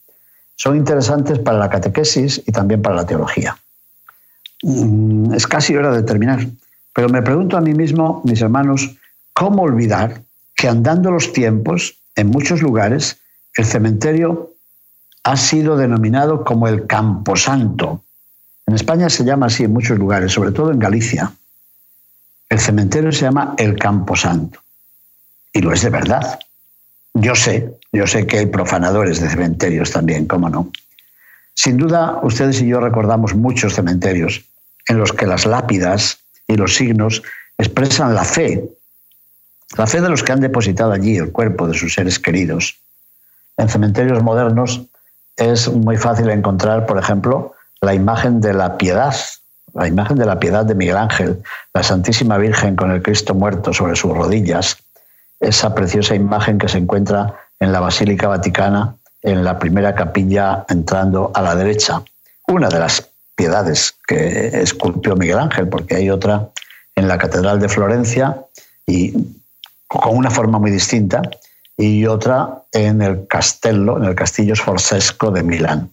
son 0.56 0.78
interesantes 0.78 1.40
para 1.40 1.58
la 1.58 1.70
catequesis 1.70 2.42
y 2.46 2.52
también 2.52 2.82
para 2.82 2.96
la 2.96 3.06
teología. 3.06 3.58
Mm, 4.64 5.34
es 5.34 5.48
casi 5.48 5.76
hora 5.76 5.92
de 5.92 6.04
terminar, 6.04 6.48
pero 6.94 7.10
me 7.10 7.22
pregunto 7.22 7.58
a 7.58 7.62
mí 7.62 7.74
mismo, 7.74 8.22
mis 8.24 8.42
hermanos, 8.42 8.96
¿cómo 9.34 9.64
olvidar 9.64 10.22
que 10.56 10.68
andando 10.68 11.12
los 11.12 11.34
tiempos, 11.34 11.98
en 12.16 12.28
muchos 12.28 12.62
lugares, 12.62 13.18
el 13.58 13.66
cementerio 13.66 14.54
ha 15.24 15.36
sido 15.36 15.76
denominado 15.76 16.44
como 16.44 16.68
el 16.68 16.88
Camposanto? 16.88 18.02
En 18.66 18.74
España 18.74 19.10
se 19.10 19.26
llama 19.26 19.48
así 19.48 19.66
en 19.66 19.74
muchos 19.74 20.00
lugares, 20.00 20.32
sobre 20.32 20.52
todo 20.52 20.72
en 20.72 20.80
Galicia. 20.80 21.32
El 22.50 22.60
cementerio 22.60 23.12
se 23.12 23.22
llama 23.22 23.54
el 23.58 23.78
Camposanto. 23.78 24.60
Y 25.56 25.62
lo 25.62 25.72
es 25.72 25.82
de 25.84 25.90
verdad. 25.90 26.38
Yo 27.14 27.34
sé, 27.34 27.74
yo 27.94 28.06
sé 28.06 28.28
que 28.28 28.40
hay 28.40 28.46
profanadores 28.46 29.22
de 29.22 29.30
cementerios 29.30 29.90
también, 29.90 30.28
cómo 30.28 30.50
no. 30.50 30.70
Sin 31.54 31.78
duda, 31.78 32.20
ustedes 32.24 32.62
y 32.62 32.68
yo 32.68 32.82
recordamos 32.82 33.34
muchos 33.34 33.74
cementerios 33.74 34.44
en 34.90 34.98
los 34.98 35.14
que 35.14 35.26
las 35.26 35.46
lápidas 35.46 36.20
y 36.46 36.58
los 36.58 36.76
signos 36.76 37.24
expresan 37.58 38.14
la 38.14 38.26
fe, 38.26 38.70
la 39.78 39.88
fe 39.88 40.02
de 40.02 40.10
los 40.10 40.24
que 40.24 40.34
han 40.34 40.42
depositado 40.42 40.92
allí 40.92 41.16
el 41.16 41.32
cuerpo 41.32 41.70
de 41.70 41.74
sus 41.74 41.94
seres 41.94 42.20
queridos. 42.20 42.76
En 43.56 43.70
cementerios 43.70 44.22
modernos 44.22 44.82
es 45.38 45.70
muy 45.70 45.96
fácil 45.96 46.30
encontrar, 46.32 46.86
por 46.86 47.00
ejemplo, 47.00 47.56
la 47.80 47.94
imagen 47.94 48.42
de 48.42 48.54
la 48.54 48.78
piedad, 48.78 49.16
la 49.74 49.88
imagen 49.88 50.18
de 50.18 50.26
la 50.26 50.38
piedad 50.38 50.66
de 50.66 50.76
Miguel 50.76 50.98
Ángel, 50.98 51.42
la 51.74 51.82
Santísima 51.82 52.38
Virgen 52.38 52.76
con 52.76 52.92
el 52.92 53.02
Cristo 53.02 53.34
muerto 53.34 53.74
sobre 53.74 53.96
sus 53.96 54.12
rodillas, 54.12 54.80
esa 55.40 55.76
preciosa 55.76 56.16
imagen 56.16 56.58
que 56.58 56.68
se 56.68 56.78
encuentra 56.78 57.36
en 57.60 57.72
la 57.72 57.80
Basílica 57.80 58.28
Vaticana, 58.28 58.96
en 59.22 59.44
la 59.44 59.58
primera 59.60 59.96
capilla 59.96 60.66
entrando 60.70 61.32
a 61.34 61.42
la 61.42 61.56
derecha. 61.56 62.04
Una 62.48 62.70
de 62.70 62.80
las 62.80 63.10
piedades 63.36 63.96
que 64.08 64.62
esculpió 64.62 65.16
Miguel 65.16 65.40
Ángel, 65.40 65.68
porque 65.68 65.96
hay 65.96 66.10
otra 66.10 66.50
en 66.96 67.08
la 67.08 67.18
Catedral 67.18 67.60
de 67.60 67.70
Florencia 67.70 68.38
y 68.86 69.14
con 69.88 70.18
una 70.18 70.30
forma 70.30 70.60
muy 70.60 70.72
distinta, 70.72 71.22
y 71.78 72.06
otra 72.06 72.62
en 72.72 73.02
el 73.02 73.28
Castello, 73.28 73.98
en 73.98 74.06
el 74.06 74.16
Castillo 74.16 74.56
Sforzesco 74.56 75.32
de 75.32 75.44
Milán. 75.44 75.90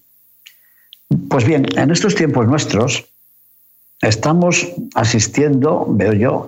Pues 1.29 1.45
bien, 1.45 1.67
en 1.77 1.91
estos 1.91 2.15
tiempos 2.15 2.47
nuestros 2.47 3.05
estamos 4.01 4.67
asistiendo, 4.95 5.87
veo 5.89 6.13
yo, 6.13 6.47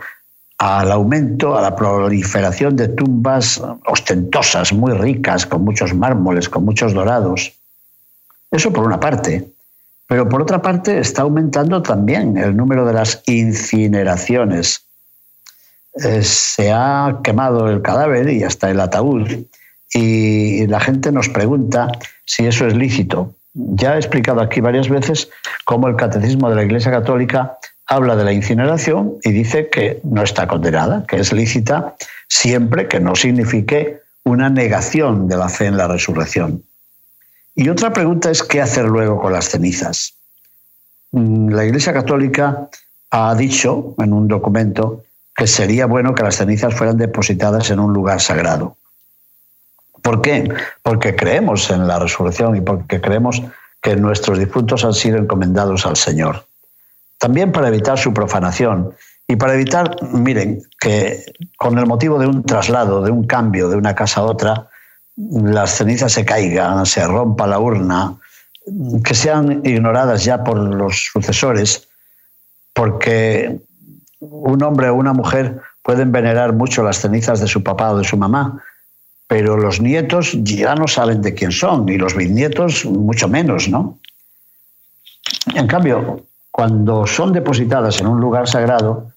al 0.58 0.92
aumento, 0.92 1.56
a 1.56 1.62
la 1.62 1.74
proliferación 1.74 2.76
de 2.76 2.88
tumbas 2.88 3.60
ostentosas, 3.86 4.72
muy 4.72 4.92
ricas, 4.92 5.46
con 5.46 5.64
muchos 5.64 5.94
mármoles, 5.94 6.48
con 6.48 6.64
muchos 6.64 6.94
dorados. 6.94 7.52
Eso 8.50 8.72
por 8.72 8.86
una 8.86 9.00
parte. 9.00 9.50
Pero 10.06 10.28
por 10.28 10.42
otra 10.42 10.60
parte 10.60 10.98
está 10.98 11.22
aumentando 11.22 11.82
también 11.82 12.36
el 12.36 12.56
número 12.56 12.84
de 12.84 12.92
las 12.92 13.22
incineraciones. 13.26 14.84
Eh, 16.02 16.22
se 16.22 16.72
ha 16.72 17.20
quemado 17.22 17.68
el 17.68 17.80
cadáver 17.80 18.28
y 18.28 18.42
hasta 18.42 18.70
el 18.70 18.80
ataúd 18.80 19.28
y 19.92 20.66
la 20.66 20.80
gente 20.80 21.12
nos 21.12 21.28
pregunta 21.28 21.88
si 22.26 22.46
eso 22.46 22.66
es 22.66 22.74
lícito. 22.74 23.34
Ya 23.54 23.94
he 23.94 23.98
explicado 23.98 24.40
aquí 24.40 24.60
varias 24.60 24.88
veces 24.88 25.30
cómo 25.64 25.86
el 25.86 25.94
catecismo 25.94 26.50
de 26.50 26.56
la 26.56 26.64
Iglesia 26.64 26.90
Católica 26.90 27.56
habla 27.86 28.16
de 28.16 28.24
la 28.24 28.32
incineración 28.32 29.16
y 29.22 29.32
dice 29.32 29.68
que 29.68 30.00
no 30.04 30.22
está 30.22 30.46
condenada, 30.46 31.04
que 31.06 31.16
es 31.16 31.32
lícita 31.32 31.94
siempre 32.28 32.88
que 32.88 33.00
no 33.00 33.14
signifique 33.14 34.00
una 34.24 34.48
negación 34.48 35.28
de 35.28 35.36
la 35.36 35.48
fe 35.48 35.66
en 35.66 35.76
la 35.76 35.86
resurrección. 35.86 36.62
Y 37.54 37.68
otra 37.68 37.92
pregunta 37.92 38.30
es 38.30 38.42
qué 38.42 38.60
hacer 38.60 38.86
luego 38.86 39.20
con 39.20 39.32
las 39.32 39.50
cenizas. 39.50 40.14
Mm, 41.12 41.50
la 41.50 41.64
Iglesia 41.64 41.92
Católica 41.92 42.68
ha 43.10 43.34
dicho 43.34 43.94
en 43.98 44.12
un 44.12 44.26
documento 44.26 45.04
que 45.36 45.46
sería 45.46 45.86
bueno 45.86 46.14
que 46.14 46.22
las 46.22 46.36
cenizas 46.36 46.74
fueran 46.74 46.96
depositadas 46.96 47.70
en 47.70 47.80
un 47.80 47.92
lugar 47.92 48.20
sagrado. 48.20 48.76
¿Por 50.02 50.20
qué? 50.20 50.52
Porque 50.82 51.14
creemos 51.14 51.70
en 51.70 51.86
la 51.86 51.98
resurrección 51.98 52.56
y 52.56 52.60
porque 52.60 53.00
creemos 53.00 53.42
que 53.80 53.96
nuestros 53.96 54.38
difuntos 54.38 54.84
han 54.84 54.94
sido 54.94 55.18
encomendados 55.18 55.86
al 55.86 55.96
Señor 55.96 56.46
también 57.18 57.52
para 57.52 57.68
evitar 57.68 57.98
su 57.98 58.12
profanación 58.12 58.94
y 59.26 59.36
para 59.36 59.54
evitar, 59.54 59.96
miren, 60.12 60.62
que 60.78 61.24
con 61.56 61.78
el 61.78 61.86
motivo 61.86 62.18
de 62.18 62.26
un 62.26 62.44
traslado, 62.44 63.02
de 63.02 63.10
un 63.10 63.26
cambio 63.26 63.68
de 63.68 63.76
una 63.76 63.94
casa 63.94 64.20
a 64.20 64.24
otra, 64.24 64.68
las 65.16 65.76
cenizas 65.76 66.12
se 66.12 66.24
caigan, 66.24 66.84
se 66.84 67.06
rompa 67.06 67.46
la 67.46 67.58
urna, 67.58 68.16
que 69.04 69.14
sean 69.14 69.60
ignoradas 69.64 70.24
ya 70.24 70.42
por 70.42 70.58
los 70.58 71.10
sucesores, 71.12 71.88
porque 72.72 73.58
un 74.20 74.62
hombre 74.62 74.88
o 74.88 74.94
una 74.94 75.12
mujer 75.12 75.60
pueden 75.82 76.12
venerar 76.12 76.52
mucho 76.52 76.82
las 76.82 76.98
cenizas 76.98 77.40
de 77.40 77.46
su 77.46 77.62
papá 77.62 77.92
o 77.92 77.98
de 77.98 78.04
su 78.04 78.16
mamá, 78.16 78.62
pero 79.26 79.56
los 79.56 79.80
nietos 79.80 80.32
ya 80.42 80.74
no 80.74 80.88
saben 80.88 81.22
de 81.22 81.34
quién 81.34 81.52
son, 81.52 81.88
y 81.88 81.96
los 81.96 82.14
bisnietos 82.14 82.84
mucho 82.84 83.28
menos, 83.28 83.68
¿no? 83.68 83.98
En 85.54 85.66
cambio, 85.66 86.24
cuando 86.54 87.04
son 87.04 87.32
depositadas 87.32 88.00
en 88.00 88.06
un 88.06 88.20
lugar 88.20 88.46
sagrado, 88.46 89.10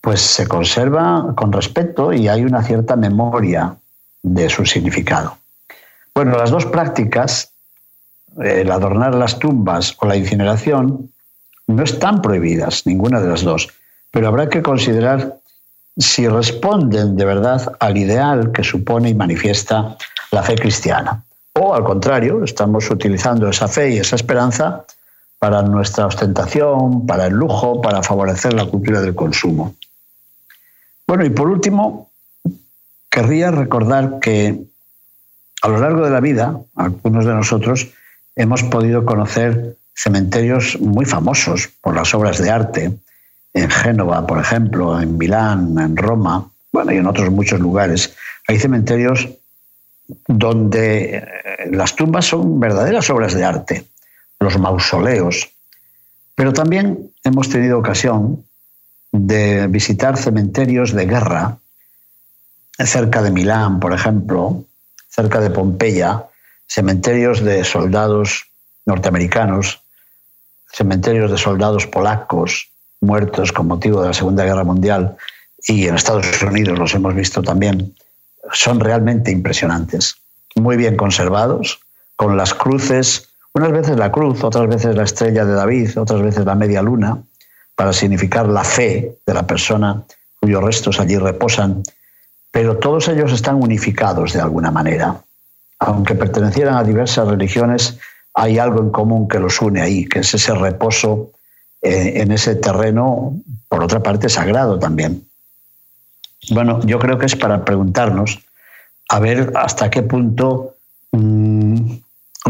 pues 0.00 0.22
se 0.22 0.48
conserva 0.48 1.34
con 1.36 1.52
respeto 1.52 2.14
y 2.14 2.28
hay 2.28 2.44
una 2.44 2.62
cierta 2.62 2.96
memoria 2.96 3.76
de 4.22 4.48
su 4.48 4.64
significado. 4.64 5.36
Bueno, 6.14 6.38
las 6.38 6.50
dos 6.50 6.64
prácticas, 6.64 7.52
el 8.38 8.72
adornar 8.72 9.14
las 9.14 9.38
tumbas 9.38 9.94
o 10.00 10.06
la 10.06 10.16
incineración, 10.16 11.10
no 11.66 11.82
están 11.82 12.22
prohibidas, 12.22 12.86
ninguna 12.86 13.20
de 13.20 13.28
las 13.28 13.42
dos, 13.42 13.68
pero 14.10 14.28
habrá 14.28 14.48
que 14.48 14.62
considerar 14.62 15.36
si 15.98 16.26
responden 16.26 17.18
de 17.18 17.24
verdad 17.26 17.70
al 17.80 17.98
ideal 17.98 18.50
que 18.50 18.64
supone 18.64 19.10
y 19.10 19.14
manifiesta 19.14 19.94
la 20.30 20.42
fe 20.42 20.54
cristiana. 20.54 21.22
O 21.52 21.74
al 21.74 21.84
contrario, 21.84 22.42
estamos 22.44 22.90
utilizando 22.90 23.46
esa 23.46 23.68
fe 23.68 23.90
y 23.90 23.98
esa 23.98 24.16
esperanza 24.16 24.86
para 25.38 25.62
nuestra 25.62 26.06
ostentación, 26.06 27.06
para 27.06 27.26
el 27.26 27.34
lujo, 27.34 27.80
para 27.80 28.02
favorecer 28.02 28.54
la 28.54 28.66
cultura 28.66 29.00
del 29.00 29.14
consumo. 29.14 29.74
Bueno, 31.06 31.24
y 31.24 31.30
por 31.30 31.48
último, 31.48 32.10
querría 33.10 33.50
recordar 33.50 34.18
que 34.20 34.60
a 35.62 35.68
lo 35.68 35.78
largo 35.78 36.04
de 36.04 36.10
la 36.10 36.20
vida, 36.20 36.60
algunos 36.76 37.24
de 37.24 37.34
nosotros 37.34 37.88
hemos 38.36 38.62
podido 38.64 39.04
conocer 39.04 39.76
cementerios 39.94 40.78
muy 40.80 41.04
famosos 41.04 41.68
por 41.80 41.94
las 41.96 42.14
obras 42.14 42.38
de 42.38 42.50
arte, 42.50 42.98
en 43.54 43.70
Génova, 43.70 44.26
por 44.26 44.38
ejemplo, 44.38 45.00
en 45.00 45.18
Milán, 45.18 45.76
en 45.78 45.96
Roma, 45.96 46.48
bueno, 46.70 46.92
y 46.92 46.98
en 46.98 47.06
otros 47.06 47.30
muchos 47.30 47.58
lugares. 47.58 48.14
Hay 48.46 48.58
cementerios 48.58 49.28
donde 50.26 51.16
eh, 51.16 51.24
las 51.72 51.96
tumbas 51.96 52.26
son 52.26 52.60
verdaderas 52.60 53.10
obras 53.10 53.34
de 53.34 53.44
arte, 53.44 53.84
los 54.40 54.58
mausoleos. 54.58 55.50
Pero 56.34 56.52
también 56.52 57.10
hemos 57.24 57.48
tenido 57.48 57.78
ocasión 57.78 58.44
de 59.12 59.66
visitar 59.66 60.16
cementerios 60.16 60.92
de 60.92 61.06
guerra, 61.06 61.58
cerca 62.78 63.22
de 63.22 63.30
Milán, 63.30 63.80
por 63.80 63.92
ejemplo, 63.92 64.64
cerca 65.08 65.40
de 65.40 65.50
Pompeya, 65.50 66.24
cementerios 66.66 67.42
de 67.42 67.64
soldados 67.64 68.46
norteamericanos, 68.86 69.82
cementerios 70.70 71.30
de 71.30 71.38
soldados 71.38 71.86
polacos, 71.86 72.70
muertos 73.00 73.52
con 73.52 73.66
motivo 73.66 74.02
de 74.02 74.08
la 74.08 74.14
Segunda 74.14 74.44
Guerra 74.44 74.64
Mundial 74.64 75.16
y 75.66 75.88
en 75.88 75.94
Estados 75.94 76.42
Unidos 76.42 76.78
los 76.78 76.94
hemos 76.94 77.14
visto 77.14 77.42
también, 77.42 77.94
son 78.52 78.80
realmente 78.80 79.30
impresionantes, 79.30 80.16
muy 80.54 80.76
bien 80.76 80.96
conservados, 80.96 81.80
con 82.16 82.36
las 82.36 82.54
cruces, 82.54 83.27
unas 83.54 83.72
veces 83.72 83.96
la 83.96 84.12
cruz, 84.12 84.44
otras 84.44 84.68
veces 84.68 84.94
la 84.94 85.04
estrella 85.04 85.44
de 85.44 85.54
David, 85.54 85.98
otras 85.98 86.22
veces 86.22 86.44
la 86.44 86.54
media 86.54 86.82
luna, 86.82 87.18
para 87.74 87.92
significar 87.92 88.48
la 88.48 88.64
fe 88.64 89.18
de 89.26 89.34
la 89.34 89.46
persona 89.46 90.02
cuyos 90.40 90.62
restos 90.62 91.00
allí 91.00 91.16
reposan, 91.16 91.82
pero 92.50 92.78
todos 92.78 93.08
ellos 93.08 93.32
están 93.32 93.56
unificados 93.62 94.32
de 94.32 94.40
alguna 94.40 94.70
manera. 94.70 95.16
Aunque 95.80 96.14
pertenecieran 96.14 96.76
a 96.76 96.84
diversas 96.84 97.28
religiones, 97.28 97.98
hay 98.34 98.58
algo 98.58 98.80
en 98.80 98.90
común 98.90 99.28
que 99.28 99.38
los 99.38 99.60
une 99.60 99.80
ahí, 99.80 100.04
que 100.06 100.20
es 100.20 100.34
ese 100.34 100.54
reposo 100.54 101.32
eh, 101.82 102.14
en 102.16 102.32
ese 102.32 102.56
terreno, 102.56 103.36
por 103.68 103.82
otra 103.82 104.02
parte, 104.02 104.28
sagrado 104.28 104.78
también. 104.78 105.24
Bueno, 106.50 106.80
yo 106.84 106.98
creo 106.98 107.18
que 107.18 107.26
es 107.26 107.36
para 107.36 107.64
preguntarnos 107.64 108.38
a 109.08 109.20
ver 109.20 109.52
hasta 109.56 109.90
qué 109.90 110.02
punto 110.02 110.74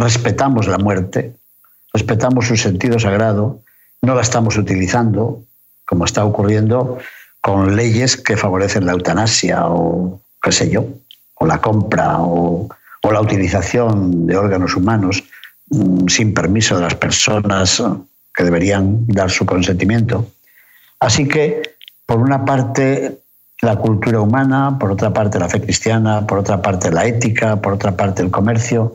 respetamos 0.01 0.67
la 0.67 0.79
muerte, 0.79 1.35
respetamos 1.93 2.47
su 2.47 2.57
sentido 2.57 2.99
sagrado, 2.99 3.61
no 4.03 4.15
la 4.15 4.23
estamos 4.23 4.57
utilizando, 4.57 5.43
como 5.87 6.05
está 6.05 6.25
ocurriendo 6.25 6.99
con 7.41 7.77
leyes 7.77 8.17
que 8.17 8.37
favorecen 8.37 8.87
la 8.87 8.93
eutanasia 8.93 9.67
o 9.67 10.21
qué 10.43 10.53
sé 10.53 10.71
yo, 10.71 10.87
o 11.35 11.47
la 11.47 11.61
compra 11.61 12.19
o, 12.21 12.69
o 13.03 13.13
la 13.13 13.21
utilización 13.21 14.27
de 14.27 14.37
órganos 14.37 14.77
humanos 14.77 15.25
mm, 15.71 16.07
sin 16.09 16.35
permiso 16.35 16.77
de 16.77 16.83
las 16.83 16.95
personas 16.95 17.83
que 18.35 18.45
deberían 18.45 19.07
dar 19.07 19.31
su 19.31 19.47
consentimiento. 19.47 20.31
Así 21.01 21.27
que, 21.27 21.77
por 22.07 22.19
una 22.19 22.45
parte, 22.45 23.19
la 23.61 23.77
cultura 23.77 24.21
humana, 24.21 24.79
por 24.79 24.93
otra 24.93 25.13
parte, 25.13 25.39
la 25.39 25.49
fe 25.49 25.61
cristiana, 25.61 26.27
por 26.27 26.39
otra 26.39 26.63
parte, 26.63 26.91
la 26.91 27.07
ética, 27.07 27.57
por 27.57 27.73
otra 27.73 27.97
parte, 27.97 28.23
el 28.23 28.31
comercio. 28.31 28.93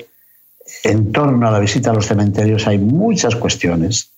En 0.84 1.12
torno 1.12 1.48
a 1.48 1.52
la 1.52 1.60
visita 1.60 1.92
a 1.92 1.94
los 1.94 2.08
cementerios 2.08 2.68
hay 2.68 2.78
muchas 2.78 3.36
cuestiones 3.36 4.10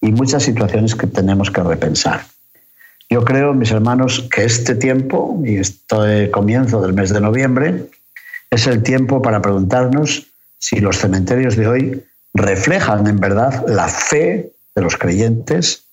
y 0.00 0.12
muchas 0.12 0.42
situaciones 0.42 0.94
que 0.94 1.06
tenemos 1.06 1.50
que 1.50 1.62
repensar. 1.62 2.26
Yo 3.08 3.24
creo, 3.24 3.54
mis 3.54 3.70
hermanos, 3.70 4.28
que 4.30 4.44
este 4.44 4.74
tiempo 4.74 5.40
y 5.44 5.56
este 5.56 6.30
comienzo 6.30 6.80
del 6.80 6.92
mes 6.92 7.10
de 7.10 7.20
noviembre 7.20 7.86
es 8.50 8.66
el 8.66 8.82
tiempo 8.82 9.22
para 9.22 9.40
preguntarnos 9.40 10.26
si 10.58 10.80
los 10.80 10.98
cementerios 10.98 11.56
de 11.56 11.68
hoy 11.68 12.04
reflejan 12.34 13.06
en 13.06 13.18
verdad 13.18 13.64
la 13.68 13.88
fe 13.88 14.52
de 14.74 14.82
los 14.82 14.96
creyentes, 14.96 15.84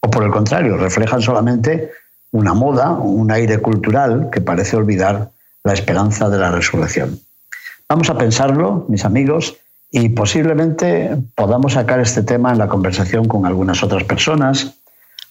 o 0.00 0.10
por 0.10 0.24
el 0.24 0.30
contrario, 0.30 0.76
reflejan 0.76 1.22
solamente 1.22 1.90
una 2.32 2.54
moda, 2.54 2.90
un 2.92 3.30
aire 3.30 3.58
cultural 3.58 4.28
que 4.30 4.40
parece 4.40 4.76
olvidar 4.76 5.30
la 5.64 5.72
esperanza 5.72 6.28
de 6.28 6.38
la 6.38 6.50
resurrección. 6.50 7.20
Vamos 7.90 8.08
a 8.08 8.16
pensarlo, 8.16 8.84
mis 8.86 9.04
amigos, 9.04 9.56
y 9.90 10.10
posiblemente 10.10 11.16
podamos 11.34 11.72
sacar 11.72 11.98
este 11.98 12.22
tema 12.22 12.52
en 12.52 12.58
la 12.58 12.68
conversación 12.68 13.26
con 13.26 13.46
algunas 13.46 13.82
otras 13.82 14.04
personas 14.04 14.76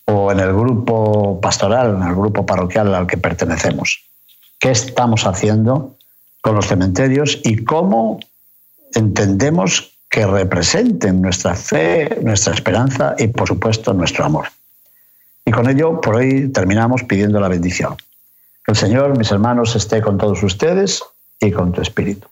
o 0.04 0.30
en 0.30 0.42
el 0.42 0.52
grupo 0.52 1.40
pastoral, 1.40 1.96
en 1.96 2.04
el 2.04 2.16
grupo 2.16 2.46
parroquial 2.46 2.94
al 2.94 3.08
que 3.08 3.16
pertenecemos. 3.16 4.04
¿Qué 4.60 4.72
estamos 4.72 5.26
haciendo 5.26 5.96
con 6.42 6.54
los 6.56 6.68
cementerios 6.68 7.40
y 7.46 7.64
cómo 7.64 8.20
entendemos 8.94 9.98
que 10.10 10.28
representen 10.28 11.22
nuestra 11.22 11.56
fe, 11.56 12.20
nuestra 12.24 12.54
esperanza 12.54 13.16
y, 13.18 13.28
por 13.28 13.48
supuesto, 13.48 13.94
nuestro 13.94 14.26
amor. 14.26 14.48
Y 15.46 15.52
con 15.52 15.70
ello, 15.70 16.02
por 16.02 16.18
hoy 16.18 16.50
terminamos 16.50 17.04
pidiendo 17.04 17.40
la 17.40 17.48
bendición. 17.48 17.96
El 18.68 18.76
Señor, 18.76 19.18
mis 19.18 19.32
hermanos, 19.32 19.78
esté 19.78 20.02
con 20.02 20.18
todos 20.18 20.44
ustedes 20.44 21.02
y 21.40 21.52
con 21.52 21.72
tu 21.72 21.82
espíritu. 21.82 22.28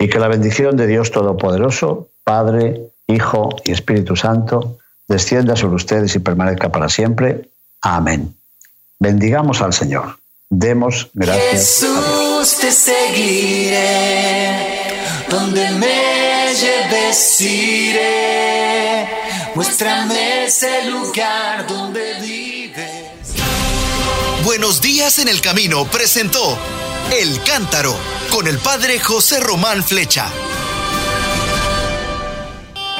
Y 0.00 0.08
que 0.08 0.18
la 0.18 0.26
bendición 0.28 0.76
de 0.78 0.86
Dios 0.86 1.10
Todopoderoso, 1.10 2.08
Padre, 2.24 2.80
Hijo 3.06 3.50
y 3.64 3.72
Espíritu 3.72 4.16
Santo, 4.16 4.78
descienda 5.06 5.56
sobre 5.56 5.76
ustedes 5.76 6.16
y 6.16 6.20
permanezca 6.20 6.72
para 6.72 6.88
siempre. 6.88 7.50
Amén. 7.82 8.34
Bendigamos 8.98 9.60
al 9.60 9.74
Señor. 9.74 10.18
Demos 10.48 11.10
gracias. 11.12 11.50
Jesús, 11.50 12.56
te 12.60 12.72
seguiré 12.72 13.80
donde 15.28 15.70
me 15.72 16.54
lleves 16.54 17.40
iré. 17.42 19.06
Muéstrame 19.54 20.46
ese 20.46 20.90
lugar 20.90 21.66
donde 21.66 22.14
vives. 22.22 23.34
Buenos 24.44 24.80
días 24.80 25.18
en 25.18 25.28
el 25.28 25.42
camino 25.42 25.84
presentó 25.84 26.58
El 27.12 27.42
Cántaro 27.42 27.96
con 28.30 28.46
el 28.46 28.60
padre 28.60 29.00
José 29.00 29.40
Román 29.40 29.82
Flecha. 29.82 30.30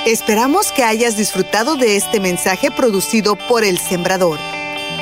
Esperamos 0.05 0.73
que 0.73 0.83
hayas 0.83 1.17
disfrutado 1.17 1.77
de 1.77 1.95
este 1.95 2.19
mensaje 2.19 2.73
producido 2.73 3.37
por 3.37 3.63
El 3.63 3.79
Sembrador. 3.79 4.37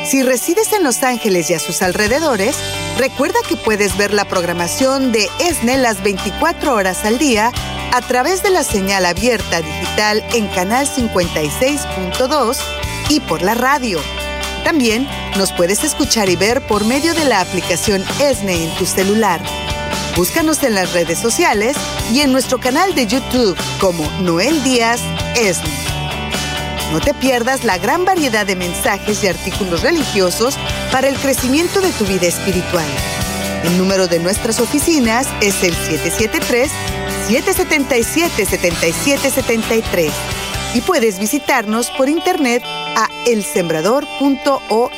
Si 0.04 0.22
resides 0.22 0.74
en 0.74 0.82
Los 0.82 1.02
Ángeles 1.02 1.48
y 1.48 1.54
a 1.54 1.58
sus 1.58 1.80
alrededores, 1.80 2.54
recuerda 2.98 3.38
que 3.48 3.56
puedes 3.56 3.96
ver 3.96 4.12
la 4.12 4.26
programación 4.26 5.10
de 5.10 5.30
ESNE 5.38 5.78
las 5.78 6.02
24 6.02 6.74
horas 6.74 7.06
al 7.06 7.16
día 7.16 7.50
a 7.94 8.02
través 8.02 8.42
de 8.42 8.50
la 8.50 8.62
señal 8.62 9.06
abierta 9.06 9.62
digital 9.62 10.22
en 10.34 10.48
canal 10.48 10.86
56.2 10.86 12.58
y 13.08 13.20
por 13.20 13.40
la 13.40 13.54
radio. 13.54 14.00
También 14.68 15.08
nos 15.38 15.50
puedes 15.50 15.82
escuchar 15.82 16.28
y 16.28 16.36
ver 16.36 16.60
por 16.60 16.84
medio 16.84 17.14
de 17.14 17.24
la 17.24 17.40
aplicación 17.40 18.04
ESNE 18.20 18.64
en 18.64 18.70
tu 18.76 18.84
celular. 18.84 19.40
Búscanos 20.14 20.62
en 20.62 20.74
las 20.74 20.92
redes 20.92 21.18
sociales 21.18 21.74
y 22.12 22.20
en 22.20 22.32
nuestro 22.32 22.60
canal 22.60 22.94
de 22.94 23.06
YouTube 23.06 23.56
como 23.80 24.04
Noel 24.20 24.62
Díaz 24.64 25.00
ESNE. 25.36 25.70
No 26.92 27.00
te 27.00 27.14
pierdas 27.14 27.64
la 27.64 27.78
gran 27.78 28.04
variedad 28.04 28.44
de 28.44 28.56
mensajes 28.56 29.24
y 29.24 29.28
artículos 29.28 29.80
religiosos 29.80 30.58
para 30.92 31.08
el 31.08 31.16
crecimiento 31.16 31.80
de 31.80 31.90
tu 31.92 32.04
vida 32.04 32.26
espiritual. 32.26 32.84
El 33.64 33.78
número 33.78 34.06
de 34.06 34.18
nuestras 34.18 34.60
oficinas 34.60 35.28
es 35.40 35.62
el 35.62 35.74
773 35.74 36.70
777-7773 37.28 40.10
y 40.74 40.82
puedes 40.82 41.18
visitarnos 41.18 41.90
por 41.90 42.10
internet 42.10 42.62
elsembrador.org. 43.26 44.92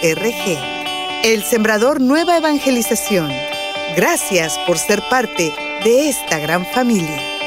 El 1.23 1.43
Sembrador 1.45 2.01
Nueva 2.01 2.37
Evangelización. 2.37 3.31
Gracias 3.97 4.59
por 4.67 4.79
ser 4.79 5.03
parte 5.11 5.53
de 5.85 6.09
esta 6.09 6.39
gran 6.39 6.65
familia. 6.67 7.40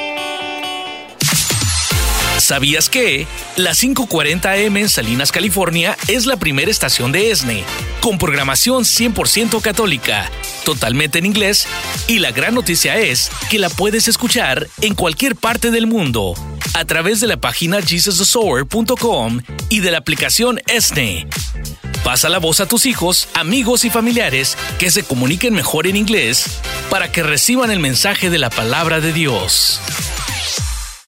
¿Sabías 2.44 2.90
que? 2.90 3.26
La 3.56 3.72
540M 3.72 4.82
en 4.82 4.90
Salinas, 4.90 5.32
California 5.32 5.98
es 6.10 6.26
la 6.26 6.36
primera 6.36 6.70
estación 6.70 7.14
de 7.14 7.32
ESNE, 7.32 7.64
con 8.02 8.18
programación 8.18 8.84
100% 8.84 9.62
católica, 9.62 10.30
totalmente 10.66 11.20
en 11.20 11.26
inglés, 11.26 11.66
y 12.10 12.20
la 12.20 12.34
gran 12.34 12.54
noticia 12.54 12.98
es 12.98 13.32
que 13.50 13.60
la 13.60 13.70
puedes 13.70 14.10
escuchar 14.10 14.68
en 14.82 14.94
cualquier 14.94 15.38
parte 15.38 15.72
del 15.72 15.88
mundo, 15.88 16.34
a 16.74 16.84
través 16.84 17.22
de 17.22 17.28
la 17.28 17.38
página 17.38 17.82
jesusthesower.com 17.82 19.40
y 19.70 19.80
de 19.80 19.92
la 19.92 20.00
aplicación 20.00 20.60
ESNE. 20.68 21.28
Pasa 22.04 22.28
la 22.28 22.40
voz 22.40 22.60
a 22.60 22.66
tus 22.66 22.86
hijos, 22.86 23.30
amigos 23.36 23.86
y 23.86 23.90
familiares 23.90 24.58
que 24.80 24.92
se 24.92 25.04
comuniquen 25.04 25.54
mejor 25.54 25.88
en 25.88 25.96
inglés 25.96 26.44
para 26.90 27.10
que 27.10 27.24
reciban 27.24 27.72
el 27.72 27.80
mensaje 27.80 28.30
de 28.30 28.38
la 28.38 28.50
palabra 28.50 29.00
de 29.00 29.14
Dios. 29.14 29.80